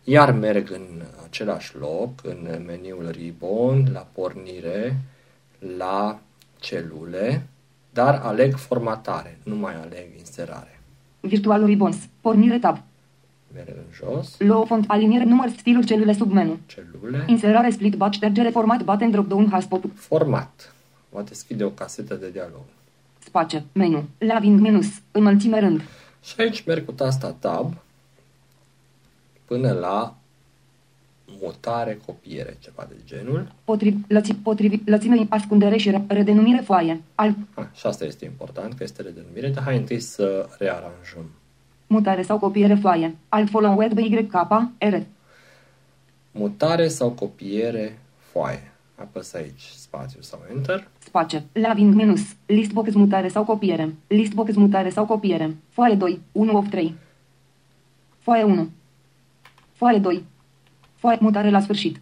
iar 0.04 0.32
merg 0.32 0.72
în 0.72 1.02
același 1.26 1.78
loc, 1.78 2.10
în 2.24 2.64
meniul 2.66 3.10
Ribbon, 3.10 3.90
la 3.94 4.08
pornire, 4.14 4.98
la 5.78 6.20
celule, 6.60 7.48
dar 7.90 8.16
aleg 8.24 8.56
formatare, 8.56 9.40
nu 9.44 9.56
mai 9.56 9.74
aleg 9.76 10.08
inserare. 10.18 10.80
Virtual 11.20 11.66
Ribbons. 11.66 11.98
Pornire 12.22 12.60
tab. 12.60 12.78
Merg 13.54 13.68
în 13.68 13.94
jos, 13.94 14.36
Low 14.38 14.66
font 14.66 14.86
aliniere 14.88 15.24
număr 15.24 15.50
stiluri 15.58 15.86
celule 15.86 16.14
sub 16.14 16.32
menu. 16.32 16.58
celule, 16.66 17.24
Inserare 17.28 17.70
split 17.70 17.96
batch 17.96 18.16
ștergere 18.16 18.50
format 18.50 18.84
button 18.84 19.12
drop 19.12 19.28
down 19.28 19.50
has 19.52 19.66
pop 19.66 19.84
format. 19.96 20.74
Va 21.10 21.22
deschide 21.22 21.64
o 21.64 21.70
casetă 21.70 22.16
de 22.16 22.30
dialog. 22.30 22.62
Space. 23.20 23.64
Menu. 23.72 24.04
Laving 24.18 24.60
minus. 24.60 24.88
Înălțime 25.12 25.60
rând. 25.60 25.82
Și 26.24 26.34
aici 26.38 26.66
merg 26.66 26.86
cu 26.86 26.92
tasta 26.92 27.36
Tab 27.40 27.74
până 29.46 29.72
la 29.72 30.16
mutare, 31.42 32.00
copiere, 32.06 32.58
ceva 32.60 32.86
de 32.90 32.96
genul. 33.06 33.52
Potriv, 33.64 33.96
lăți, 34.08 34.34
potrivi, 34.36 34.80
lățime, 34.86 35.26
ascundere 35.30 35.78
și 35.78 35.90
re- 35.90 36.04
redenumire 36.08 36.62
foaie. 36.62 37.02
Al, 37.16 37.36
Ah, 37.54 37.66
și 37.76 37.86
asta 37.86 38.06
este 38.06 38.26
important, 38.26 38.74
că 38.74 38.84
este 38.84 39.02
redenumire, 39.02 39.50
dar 39.50 39.64
hai 39.64 39.78
întâi 39.78 40.00
să 40.00 40.50
rearanjăm. 40.58 41.30
mutare 41.88 42.22
sau 42.22 42.40
copiere 42.40 42.76
foaie. 42.76 43.16
Alt 43.30 43.50
follow 43.50 43.78
web 43.78 43.98
YK, 43.98 44.32
R. 44.78 44.96
Mutare 46.32 46.88
sau 46.88 47.10
copiere, 47.12 48.00
foaie. 48.18 48.72
Apăs 48.96 49.34
aici 49.34 49.62
spațiu 49.76 50.22
sau 50.22 50.40
Enter. 50.56 50.88
Space. 51.00 51.46
Laving 51.52 51.94
minus. 51.94 52.22
Listbox 52.46 52.94
mutare 52.94 53.28
sau 53.28 53.44
copiere. 53.44 53.96
Listbox 54.08 54.56
mutare 54.56 54.90
sau 54.90 55.06
copiere. 55.06 55.56
Foaie 55.70 55.96
2. 55.96 56.22
1 56.32 56.58
of 56.58 56.70
3. 56.70 56.96
Foaie 58.20 58.44
1. 58.44 58.70
Foaie 59.74 59.98
2. 60.00 60.24
Foaie 61.00 61.18
mutare 61.22 61.50
la 61.50 61.62
sfârșit. 61.62 62.00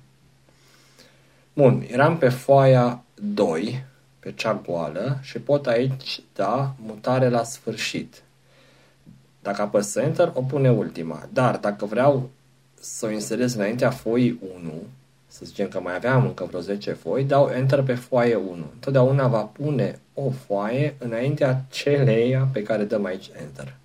Bun, 1.53 1.85
eram 1.87 2.17
pe 2.17 2.29
foaia 2.29 3.03
2, 3.13 3.83
pe 4.19 4.31
cea 4.31 4.61
goală 4.65 5.19
și 5.21 5.39
pot 5.39 5.67
aici 5.67 6.21
da 6.35 6.73
mutare 6.85 7.29
la 7.29 7.43
sfârșit. 7.43 8.21
Dacă 9.41 9.61
apăs 9.61 9.95
Enter, 9.95 10.31
o 10.33 10.41
pune 10.41 10.71
ultima. 10.71 11.27
Dar 11.33 11.57
dacă 11.57 11.85
vreau 11.85 12.29
să 12.79 13.05
o 13.05 13.09
inserez 13.09 13.53
înaintea 13.53 13.89
foii 13.89 14.39
1, 14.61 14.73
să 15.27 15.45
zicem 15.45 15.67
că 15.67 15.79
mai 15.79 15.95
aveam 15.95 16.25
încă 16.25 16.43
vreo 16.43 16.59
10 16.59 16.91
foi, 16.91 17.23
dau 17.23 17.49
Enter 17.49 17.83
pe 17.83 17.95
foaie 17.95 18.35
1. 18.35 18.65
Întotdeauna 18.73 19.27
va 19.27 19.41
pune 19.41 19.99
o 20.13 20.29
foaie 20.29 20.95
înaintea 20.99 21.65
celeia 21.69 22.47
pe 22.53 22.63
care 22.63 22.83
dăm 22.83 23.05
aici 23.05 23.29
Enter. 23.41 23.75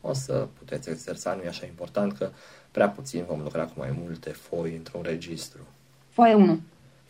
O 0.00 0.12
să 0.12 0.46
puteți 0.58 0.90
exersa, 0.90 1.34
nu 1.34 1.42
e 1.42 1.48
așa 1.48 1.66
important 1.66 2.12
că 2.12 2.30
prea 2.72 2.88
puțin 2.88 3.24
vom 3.28 3.40
lucra 3.42 3.62
cu 3.64 3.72
mai 3.76 3.94
multe 4.02 4.30
foi 4.30 4.74
într-un 4.76 5.02
registru. 5.02 5.60
Foaie 6.10 6.34
1. 6.34 6.60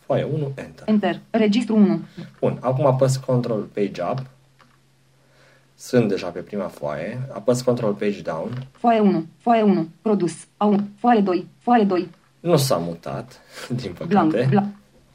Foaie 0.05 0.23
1, 0.23 0.51
Enter. 0.55 0.83
Enter. 0.87 1.19
Registru 1.29 1.75
1. 1.75 1.99
Bun, 2.39 2.57
acum 2.61 2.85
apăs 2.85 3.15
Control 3.17 3.61
Page 3.61 4.01
Up. 4.11 4.25
Sunt 5.75 6.07
deja 6.09 6.27
pe 6.27 6.39
prima 6.39 6.67
foaie. 6.67 7.21
Apăs 7.33 7.61
Control 7.61 7.93
Page 7.93 8.21
Down. 8.21 8.67
Foaie 8.71 8.99
1. 8.99 9.25
Foaie 9.37 9.61
1. 9.61 9.87
Produs. 10.01 10.33
A1. 10.43 10.79
Foaie 10.99 11.21
2. 11.21 11.47
Foaie 11.59 11.83
2. 11.83 12.09
Nu 12.39 12.57
s-a 12.57 12.77
mutat, 12.77 13.39
din 13.81 13.95
Blank. 14.07 14.31
păcate. 14.31 14.47
Bla. 14.49 14.65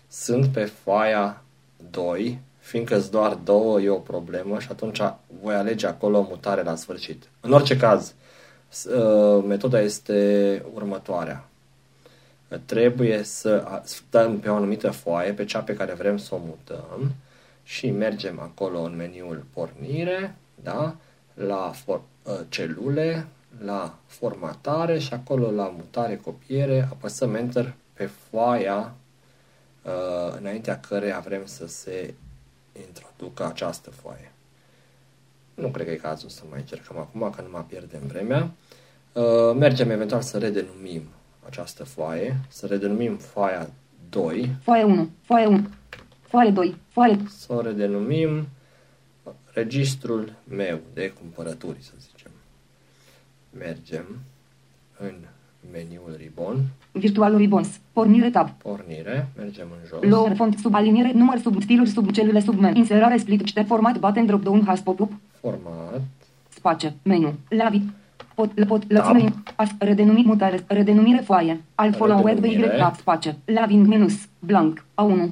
Sunt 0.09 0.47
pe 0.47 0.65
foaia 0.65 1.43
2, 1.91 2.39
fiindcă 2.59 2.99
sunt 2.99 3.11
doar 3.11 3.35
două, 3.35 3.81
e 3.81 3.89
o 3.89 3.95
problemă 3.99 4.59
și 4.59 4.69
atunci 4.71 5.01
voi 5.43 5.55
alege 5.55 5.87
acolo 5.87 6.27
mutare 6.31 6.63
la 6.63 6.75
sfârșit. 6.75 7.29
În 7.41 7.53
orice 7.53 7.77
caz, 7.77 8.05
s- 8.07 8.09
uh, 8.11 8.15
metoda 9.47 9.81
este 9.81 10.63
următoarea. 10.75 11.49
Trebuie 12.65 13.23
să 13.23 13.65
a- 13.69 13.83
stăm 13.85 14.39
pe 14.39 14.49
o 14.49 14.55
anumită 14.55 14.91
foaie, 14.91 15.33
pe 15.33 15.45
cea 15.45 15.61
pe 15.61 15.75
care 15.75 15.93
vrem 15.93 16.17
să 16.17 16.35
o 16.35 16.39
mutăm 16.39 17.15
și 17.63 17.91
mergem 17.91 18.41
acolo 18.41 18.81
în 18.81 18.97
meniul 18.97 19.45
pornire, 19.53 20.35
da? 20.63 20.97
la 21.35 21.73
for- 21.75 22.01
uh, 22.23 22.41
celule, 22.49 23.27
la 23.65 23.95
formatare 24.07 24.99
și 24.99 25.13
acolo 25.13 25.51
la 25.51 25.65
mutare, 25.77 26.17
copiere, 26.17 26.89
apăsăm 26.91 27.35
Enter 27.35 27.75
pe 27.93 28.07
foaia 28.07 28.95
uh, 29.83 30.35
înaintea 30.39 30.81
căreia 30.81 31.19
vrem 31.19 31.47
să 31.47 31.67
se 31.67 32.15
introducă 32.87 33.47
această 33.47 33.91
foaie. 33.91 34.28
Nu 35.61 35.69
cred 35.69 35.87
că 35.87 35.93
e 35.93 35.97
cazul 35.97 36.29
să 36.29 36.43
mai 36.51 36.59
încercăm 36.59 36.99
acum, 36.99 37.33
că 37.37 37.43
nu 37.43 37.49
mai 37.51 37.65
pierdem 37.69 38.01
vremea. 38.07 38.51
Uh, 39.13 39.57
mergem 39.57 39.91
eventual 39.91 40.21
să 40.21 40.39
redenumim 40.39 41.03
această 41.47 41.85
foaie, 41.85 42.37
să 42.49 42.67
redenumim 42.67 43.17
foaia 43.17 43.71
2, 44.11 44.51
Foaie 44.63 44.85
1. 44.85 45.11
Foaie 45.23 45.47
1. 45.47 45.69
Foaie 46.21 46.51
2. 46.51 46.77
Foaie. 46.89 47.19
să 47.29 47.53
o 47.53 47.61
redenumim 47.61 48.47
registrul 49.53 50.33
meu 50.49 50.79
de 50.95 51.13
cumpărături, 51.21 51.79
să 51.81 51.93
zicem. 52.01 52.31
Mergem 53.59 54.19
în 54.99 55.15
meniul 55.73 56.15
Ribbon, 56.17 56.65
Virtual 56.93 57.37
Ribbons. 57.37 57.81
Pornire 57.93 58.31
tab. 58.31 58.51
pornire, 58.51 59.29
mergem 59.37 59.67
în 59.71 59.87
jos, 59.89 60.11
Lower 60.11 60.37
font 60.37 60.59
sub 60.59 60.75
aliniere, 60.75 61.13
număr 61.13 61.39
sub 61.39 61.63
stiluri 61.63 61.89
sub 61.89 62.11
celule 62.11 62.41
sub 62.41 62.59
menu. 62.59 62.77
Inserare 62.77 63.17
split 63.17 63.45
cite 63.45 63.63
format 63.63 63.99
button 63.99 64.27
drop 64.27 64.43
down 64.43 64.65
hash 64.65 64.83
pop-up. 64.83 65.13
Format, 65.41 66.01
Space. 66.49 66.95
Menu. 67.03 67.35
Lavi. 67.49 67.81
Pot, 68.35 68.51
pot, 68.67 68.91
lățime, 68.93 69.33
as, 69.57 69.71
redenumit 69.79 70.25
mutare, 70.27 70.65
redenumire 70.67 71.21
foaie. 71.25 71.61
Alt 71.75 71.97
follow 71.97 72.17
web, 72.25 72.39
Redenumire. 72.43 72.75
y, 72.77 72.79
tab, 72.79 72.97
space. 72.97 73.37
Laving 73.45 73.87
minus, 73.87 74.15
blank, 74.39 74.85
A1. 74.95 75.29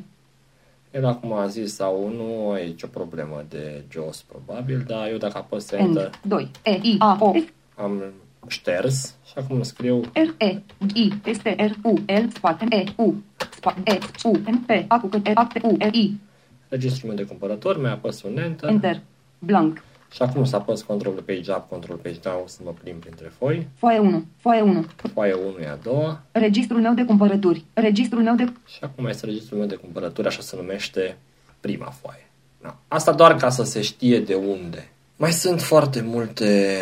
El 0.90 1.04
acum 1.04 1.32
a 1.32 1.46
zis 1.46 1.74
sau 1.74 2.12
nu, 2.16 2.50
aici 2.50 2.82
o 2.82 2.86
problemă 2.86 3.44
de 3.48 3.82
jos 3.92 4.22
probabil, 4.28 4.84
dar 4.86 5.08
eu 5.08 5.16
dacă 5.16 5.38
apăs 5.38 5.70
Enter, 5.72 6.02
End. 6.04 6.18
2. 6.22 6.50
E, 6.62 6.70
I, 6.82 6.96
A, 6.98 7.16
O, 7.20 7.32
F, 7.32 7.48
am 7.76 8.02
șters 8.48 9.14
și 9.26 9.32
acum 9.36 9.62
scriu 9.62 10.00
R, 10.00 10.34
E, 10.44 10.62
I, 10.94 11.12
S, 11.32 11.38
T, 11.38 11.46
R, 11.46 11.70
U, 11.82 11.92
L, 12.06 12.28
spate, 12.34 12.66
E, 12.70 12.84
U, 12.96 13.14
spate, 13.54 13.80
E, 13.84 13.98
U, 14.24 14.30
M, 14.50 14.58
P, 14.66 14.70
A, 14.88 15.00
cu 15.00 15.06
cât, 15.06 15.26
E, 15.26 15.30
A, 15.34 15.44
T, 15.52 15.60
U, 15.62 15.76
R, 15.78 15.94
I. 15.94 16.20
registrul 16.68 17.08
meu 17.08 17.16
de 17.18 17.24
cumpărător, 17.24 17.80
mi-a 17.80 17.90
apăs 17.92 18.22
un 18.22 18.38
Enter, 18.38 18.68
Enter. 18.68 19.00
Blank. 19.38 19.82
Și 20.12 20.22
acum 20.22 20.44
să 20.44 20.56
apăs 20.56 20.82
Control 20.82 21.12
Page 21.12 21.52
Up, 21.52 21.68
Control 21.68 21.96
Page 21.96 22.18
Down 22.22 22.42
să 22.46 22.60
mă 22.64 22.72
plimb 22.82 23.00
printre 23.00 23.32
foi. 23.38 23.68
Foaie 23.76 23.98
1. 23.98 24.24
Foaie 24.36 24.62
1. 24.62 24.86
Foaie 25.12 25.32
1 25.32 25.58
e 25.62 25.68
a 25.68 25.76
doua 25.76 26.20
Registrul 26.32 26.80
meu 26.80 26.94
de 26.94 27.04
cumpărături. 27.04 27.64
Registrul 27.72 28.22
meu 28.22 28.34
de... 28.34 28.52
și 28.66 28.78
acum 28.80 29.06
este 29.06 29.26
registrul 29.26 29.58
meu 29.58 29.66
de 29.66 29.74
cumpărături, 29.74 30.26
așa 30.26 30.40
se 30.40 30.56
numește 30.56 31.16
prima 31.60 31.92
foaie. 32.00 32.30
Da. 32.62 32.76
Asta 32.88 33.12
doar 33.12 33.36
ca 33.36 33.48
să 33.48 33.62
se 33.62 33.82
știe 33.82 34.20
de 34.20 34.34
unde. 34.34 34.90
Mai 35.16 35.32
sunt 35.32 35.60
foarte 35.60 36.00
multe 36.00 36.78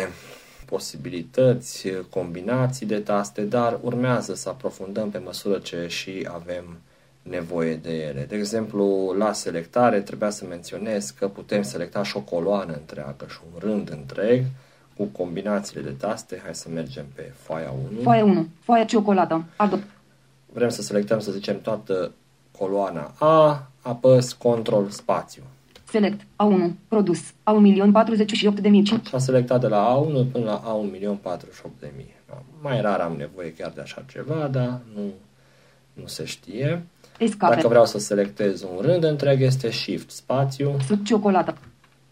posibilități, 0.65 1.87
combinații 2.09 2.85
de 2.85 2.99
taste, 2.99 3.41
dar 3.41 3.79
urmează 3.81 4.35
să 4.35 4.49
aprofundăm 4.49 5.09
pe 5.09 5.17
măsură 5.17 5.57
ce 5.57 5.85
și 5.87 6.27
avem 6.31 6.77
nevoie 7.29 7.75
de 7.75 7.91
ele. 7.91 8.25
De 8.29 8.35
exemplu, 8.35 9.15
la 9.17 9.33
selectare 9.33 10.01
trebuia 10.01 10.29
să 10.29 10.45
menționez 10.49 11.09
că 11.09 11.27
putem 11.27 11.61
selecta 11.61 12.03
și 12.03 12.17
o 12.17 12.19
coloană 12.19 12.73
întreagă 12.73 13.25
și 13.29 13.37
un 13.53 13.59
rând 13.59 13.89
întreg 13.91 14.43
cu 14.97 15.03
combinațiile 15.03 15.81
de 15.81 15.89
taste. 15.89 16.41
Hai 16.43 16.55
să 16.55 16.69
mergem 16.73 17.05
pe 17.15 17.33
foaia 17.35 17.73
1. 17.91 18.01
Foaie 18.01 18.21
1. 18.21 18.47
Foaie 18.59 18.85
ciocolată. 18.85 19.45
Ado. 19.55 19.79
Vrem 20.53 20.69
să 20.69 20.81
selectăm, 20.81 21.19
să 21.19 21.31
zicem, 21.31 21.61
toată 21.61 22.11
coloana 22.57 23.13
A, 23.19 23.67
apăs 23.81 24.33
Control 24.33 24.89
spațiu. 24.89 25.43
Select. 25.83 26.21
A1. 26.21 26.71
Produs. 26.87 27.31
A1.048.000. 27.31 28.83
Și 28.83 28.99
a 29.11 29.17
selectat 29.17 29.59
de 29.59 29.67
la 29.67 29.97
A1 29.97 30.31
până 30.31 30.45
la 30.45 30.61
A1.048.000. 30.61 31.89
Da. 32.27 32.41
Mai 32.61 32.81
rar 32.81 32.99
am 32.99 33.15
nevoie 33.17 33.53
chiar 33.53 33.71
de 33.75 33.81
așa 33.81 34.03
ceva, 34.11 34.47
dar 34.47 34.79
nu, 34.95 35.01
nu 35.95 36.07
se 36.07 36.25
știe. 36.25 36.85
Escape. 37.17 37.55
Dacă 37.55 37.67
vreau 37.67 37.85
să 37.85 37.99
selectez 37.99 38.61
un 38.61 38.81
rând 38.81 39.03
întreg, 39.03 39.41
este 39.41 39.69
Shift 39.71 40.09
spațiu, 40.09 40.77
Sub 40.87 41.05
ciocolată. 41.05 41.57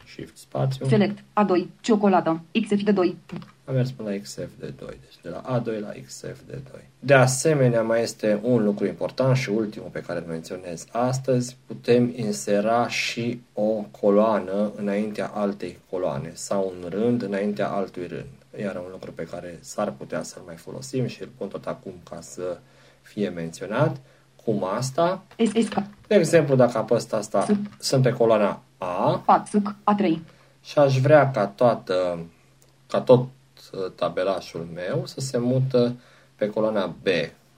Shift 0.06 0.38
spațiu. 0.38 0.88
Select. 0.88 1.20
A2. 1.20 1.66
Ciocolată. 1.82 2.42
XF 2.62 2.84
de 2.84 2.92
2. 2.92 3.18
Am 3.66 3.74
mers 3.74 3.92
până 3.92 4.10
la 4.10 4.18
XF 4.18 4.50
de 4.60 4.74
2, 4.80 4.88
deci 5.02 5.22
de 5.22 5.30
la 5.30 5.62
A2 5.62 5.80
la 5.80 5.92
XF 6.06 6.40
de 6.48 6.60
2. 6.72 6.82
De 7.00 7.14
asemenea, 7.14 7.82
mai 7.82 8.02
este 8.02 8.40
un 8.44 8.64
lucru 8.64 8.86
important 8.86 9.36
și 9.36 9.50
ultimul 9.50 9.90
pe 9.92 10.02
care 10.02 10.20
îl 10.20 10.26
menționez 10.28 10.86
astăzi. 10.92 11.58
Putem 11.66 12.14
insera 12.16 12.88
și 12.88 13.42
o 13.54 13.86
coloană 14.00 14.72
înaintea 14.76 15.28
altei 15.34 15.80
coloane 15.90 16.32
sau 16.34 16.74
un 16.76 16.90
rând 16.90 17.22
înaintea 17.22 17.68
altui 17.68 18.08
rând. 18.08 18.62
Iar 18.62 18.76
un 18.76 18.88
lucru 18.92 19.12
pe 19.12 19.24
care 19.24 19.58
s-ar 19.62 19.92
putea 19.92 20.24
să-l 20.24 20.42
mai 20.46 20.56
folosim 20.56 21.08
și 21.08 21.22
îl 21.22 21.30
pun 21.38 21.48
tot 21.48 21.66
acum 21.66 21.94
ca 22.10 22.22
să 22.22 22.58
fie 23.04 23.30
menționat. 23.30 23.98
Cum 24.44 24.64
asta? 24.64 25.24
Es 25.36 25.54
esca. 25.54 25.88
De 26.08 26.16
exemplu, 26.16 26.56
dacă 26.56 26.78
apăs 26.78 27.12
asta, 27.12 27.46
sunt 27.80 28.04
pe 28.04 28.12
coloana 28.12 28.62
A, 28.78 29.22
Pat. 29.26 29.48
Suc. 29.48 29.76
A3. 29.94 30.18
și 30.64 30.80
aș 30.80 31.00
vrea 31.00 31.32
ca 31.32 31.48
toată, 31.48 32.26
ca 32.88 33.02
tot 33.02 33.28
uh, 33.72 33.92
tabelașul 33.96 34.68
meu 34.74 35.06
să 35.06 35.20
se 35.20 35.38
mută 35.38 35.96
pe 36.36 36.50
coloana 36.50 36.86
B 36.88 37.08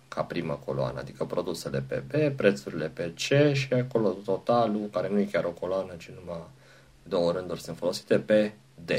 ca 0.07 0.21
primă 0.21 0.59
coloană, 0.65 0.99
adică 0.99 1.25
produsele 1.25 1.83
pe 1.87 2.03
B, 2.07 2.35
prețurile 2.35 2.87
pe 2.87 3.13
C 3.13 3.53
și 3.53 3.73
acolo 3.73 4.15
totalul, 4.25 4.89
care 4.91 5.09
nu 5.11 5.19
e 5.19 5.27
chiar 5.31 5.43
o 5.43 5.49
coloană, 5.49 5.93
ci 5.97 6.11
numai 6.19 6.41
două 7.03 7.31
rânduri 7.31 7.61
sunt 7.61 7.77
folosite, 7.77 8.17
pe 8.17 8.51
D. 8.85 8.89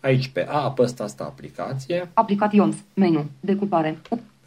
Aici 0.00 0.28
pe 0.28 0.46
A 0.48 0.62
apăs 0.62 0.98
asta 0.98 1.24
aplicație 1.24 2.10
Aplications. 2.14 2.76
Menu. 2.94 3.26
Decupare. 3.40 3.98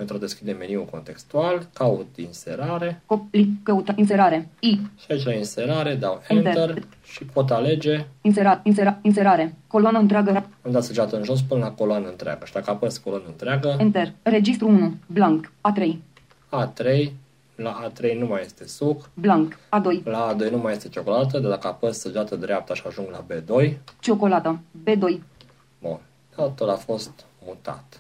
Pentru 0.02 0.20
a 0.20 0.26
deschide 0.26 0.52
meniul 0.52 0.86
contextual, 0.86 1.68
caut 1.74 2.18
inserare 2.18 3.02
Copli. 3.06 3.50
Căuta. 3.64 3.94
Inserare. 3.96 4.50
I. 4.60 4.80
și 4.98 5.06
aici 5.10 5.26
la 5.26 5.34
inserare 5.34 5.96
dau 5.96 6.22
Enter. 6.28 6.56
Enter 6.58 6.84
și 7.04 7.24
pot 7.24 7.52
alege 7.52 8.06
Insera. 8.22 8.60
Insera. 8.64 8.98
Inserare. 9.02 9.56
Coloană 9.68 9.98
întreagă. 10.00 10.30
am 10.66 10.72
dat 10.72 10.84
săgeată 10.84 11.16
în 11.18 11.24
jos 11.24 11.42
până 11.42 11.60
la 11.60 11.72
coloană 11.72 12.08
întreagă 12.08 12.46
și 12.46 12.54
dacă 12.54 12.70
apăs 12.70 12.98
coloană 12.98 13.24
întreagă, 13.28 13.76
Enter. 13.80 14.12
Registru 14.24 14.68
1. 14.68 14.94
Blank. 15.06 15.52
A3. 15.62 15.96
A3, 16.50 17.12
la 17.56 17.90
A3 17.90 18.18
nu 18.20 18.26
mai 18.26 18.42
este 18.42 18.68
suc, 18.68 19.10
Blank. 19.14 19.54
A2. 19.56 20.04
la 20.04 20.36
A2 20.36 20.50
nu 20.52 20.58
mai 20.58 20.74
este 20.74 20.90
ciocolată, 20.90 21.40
dar 21.40 21.50
dacă 21.50 21.68
apăs 21.68 22.00
săgeată 22.00 22.36
dreapta 22.36 22.74
și 22.74 22.84
ajung 22.88 23.08
la 23.12 23.26
B2, 23.26 23.74
Ciocolată. 24.00 24.60
B2. 24.90 25.20
bun, 25.82 26.00
totul 26.36 26.70
a 26.70 26.76
fost 26.76 27.26
mutat. 27.46 28.00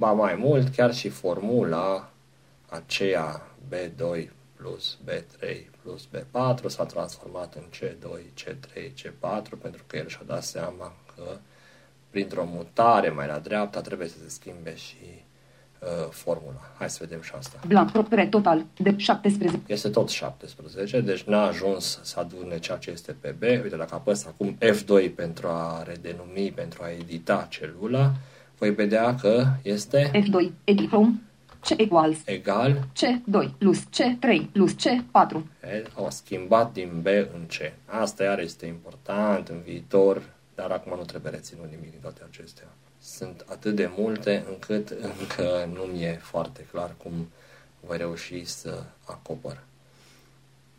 Ba 0.00 0.12
mai 0.12 0.34
mult, 0.34 0.74
chiar 0.74 0.94
și 0.94 1.08
formula 1.08 2.10
aceea 2.68 3.46
B2 3.68 4.28
plus 4.56 4.98
B3 5.08 5.66
plus 5.82 6.08
B4 6.14 6.66
s-a 6.66 6.84
transformat 6.84 7.54
în 7.54 7.62
C2, 7.62 8.20
C3, 8.42 8.92
C4 9.02 9.60
pentru 9.62 9.82
că 9.86 9.96
el 9.96 10.08
și-a 10.08 10.22
dat 10.26 10.42
seama 10.42 10.92
că 11.14 11.36
printr-o 12.10 12.44
mutare 12.44 13.08
mai 13.08 13.26
la 13.26 13.38
dreapta 13.38 13.80
trebuie 13.80 14.08
să 14.08 14.14
se 14.22 14.28
schimbe 14.28 14.76
și 14.76 15.24
uh, 15.78 16.08
formula. 16.10 16.70
Hai 16.78 16.90
să 16.90 16.98
vedem 17.00 17.22
și 17.22 17.32
asta. 17.36 17.60
Blank. 17.66 17.90
Propere 17.90 18.26
total. 18.26 18.64
De 18.76 18.94
17. 18.96 19.60
Este 19.66 19.88
tot 19.88 20.08
17, 20.08 21.00
deci 21.00 21.22
n-a 21.22 21.46
ajuns 21.46 22.00
să 22.02 22.20
adune 22.20 22.58
ceea 22.58 22.76
ce 22.76 22.90
este 22.90 23.16
pe 23.20 23.34
B. 23.38 23.42
Uite, 23.42 23.76
dacă 23.76 23.94
apăs 23.94 24.26
acum 24.26 24.58
F2 24.58 25.14
pentru 25.14 25.48
a 25.48 25.82
redenumi, 25.82 26.52
pentru 26.54 26.82
a 26.82 26.90
edita 26.90 27.46
celula, 27.50 28.12
voi 28.60 28.70
vedea 28.70 29.14
că 29.14 29.46
este 29.62 30.10
F2. 30.10 30.52
Edit 30.64 30.90
Home. 30.90 31.12
C 31.60 31.70
equals. 31.76 32.16
egal, 32.24 32.88
C2 32.94 33.50
plus 33.58 33.80
C3 33.80 34.52
plus 34.52 34.72
C4. 34.74 35.42
e, 35.62 35.84
au 35.94 36.10
schimbat 36.10 36.72
din 36.72 36.90
B 37.02 37.06
în 37.06 37.46
C. 37.46 37.72
Asta 37.84 38.24
iar 38.24 38.38
este 38.38 38.66
important 38.66 39.48
în 39.48 39.60
viitor, 39.64 40.22
dar 40.54 40.70
acum 40.70 40.96
nu 40.96 41.04
trebuie 41.04 41.32
reținut 41.32 41.70
nimic 41.70 41.90
din 41.90 42.00
toate 42.00 42.20
acestea. 42.30 42.64
Sunt 43.02 43.44
atât 43.48 43.74
de 43.74 43.90
multe 43.96 44.44
încât 44.48 44.88
încă 44.88 45.68
nu 45.72 45.82
mi-e 45.82 46.18
foarte 46.22 46.66
clar 46.72 46.94
cum 47.02 47.12
voi 47.86 47.96
reuși 47.96 48.44
să 48.44 48.82
acopăr. 49.04 49.62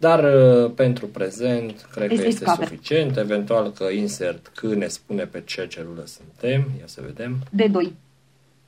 Dar 0.01 0.23
uh, 0.23 0.71
pentru 0.75 1.07
prezent, 1.07 1.87
cred 1.91 2.07
că 2.07 2.13
Este 2.13 2.27
este 2.27 2.43
scape. 2.43 2.65
suficient. 2.65 3.17
Eventual 3.17 3.71
că 3.71 3.83
insert 3.83 4.51
C 4.55 4.61
ne 4.61 4.87
spune 4.87 5.25
pe 5.25 5.41
ce 5.41 5.67
celulă 5.67 6.03
suntem. 6.05 6.71
Ia 6.79 6.85
să 6.87 7.01
vedem. 7.01 7.37
D2. 7.55 7.91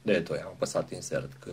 De 0.02 0.20
2 0.20 0.38
am 0.38 0.48
apăsat 0.48 0.92
insert 0.92 1.32
că 1.40 1.52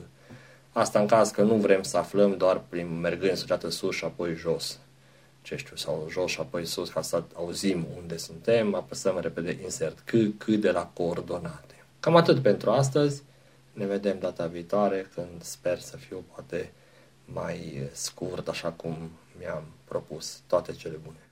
asta 0.72 1.00
în 1.00 1.06
caz 1.06 1.30
că 1.30 1.42
nu 1.42 1.54
vrem 1.54 1.82
să 1.82 1.96
aflăm 1.96 2.36
doar 2.36 2.62
prin 2.68 3.00
mergând 3.00 3.36
săgeată 3.36 3.70
sus 3.70 3.94
și 3.96 4.04
apoi 4.04 4.34
jos. 4.34 4.78
Ce 5.42 5.56
știu, 5.56 5.76
sau 5.76 6.06
jos 6.10 6.30
și 6.30 6.40
apoi 6.40 6.66
sus 6.66 6.88
ca 6.88 7.02
să 7.02 7.22
auzim 7.34 7.86
unde 7.96 8.16
suntem, 8.16 8.74
apăsăm 8.74 9.18
repede 9.20 9.58
insert 9.62 9.98
C, 10.04 10.10
C 10.38 10.44
de 10.44 10.70
la 10.70 10.90
coordonate. 10.94 11.74
Cam 12.00 12.16
atât 12.16 12.38
pentru 12.38 12.70
astăzi. 12.70 13.22
Ne 13.72 13.86
vedem 13.86 14.16
data 14.20 14.46
viitoare 14.46 15.10
când 15.14 15.42
sper 15.42 15.78
să 15.78 15.96
fiu 15.96 16.24
poate 16.34 16.72
mai 17.24 17.88
scurt 17.92 18.48
așa 18.48 18.68
cum 18.68 19.10
mi-am 19.40 19.64
propus. 19.84 20.42
Toate 20.46 20.72
cele 20.72 20.96
bune! 20.96 21.29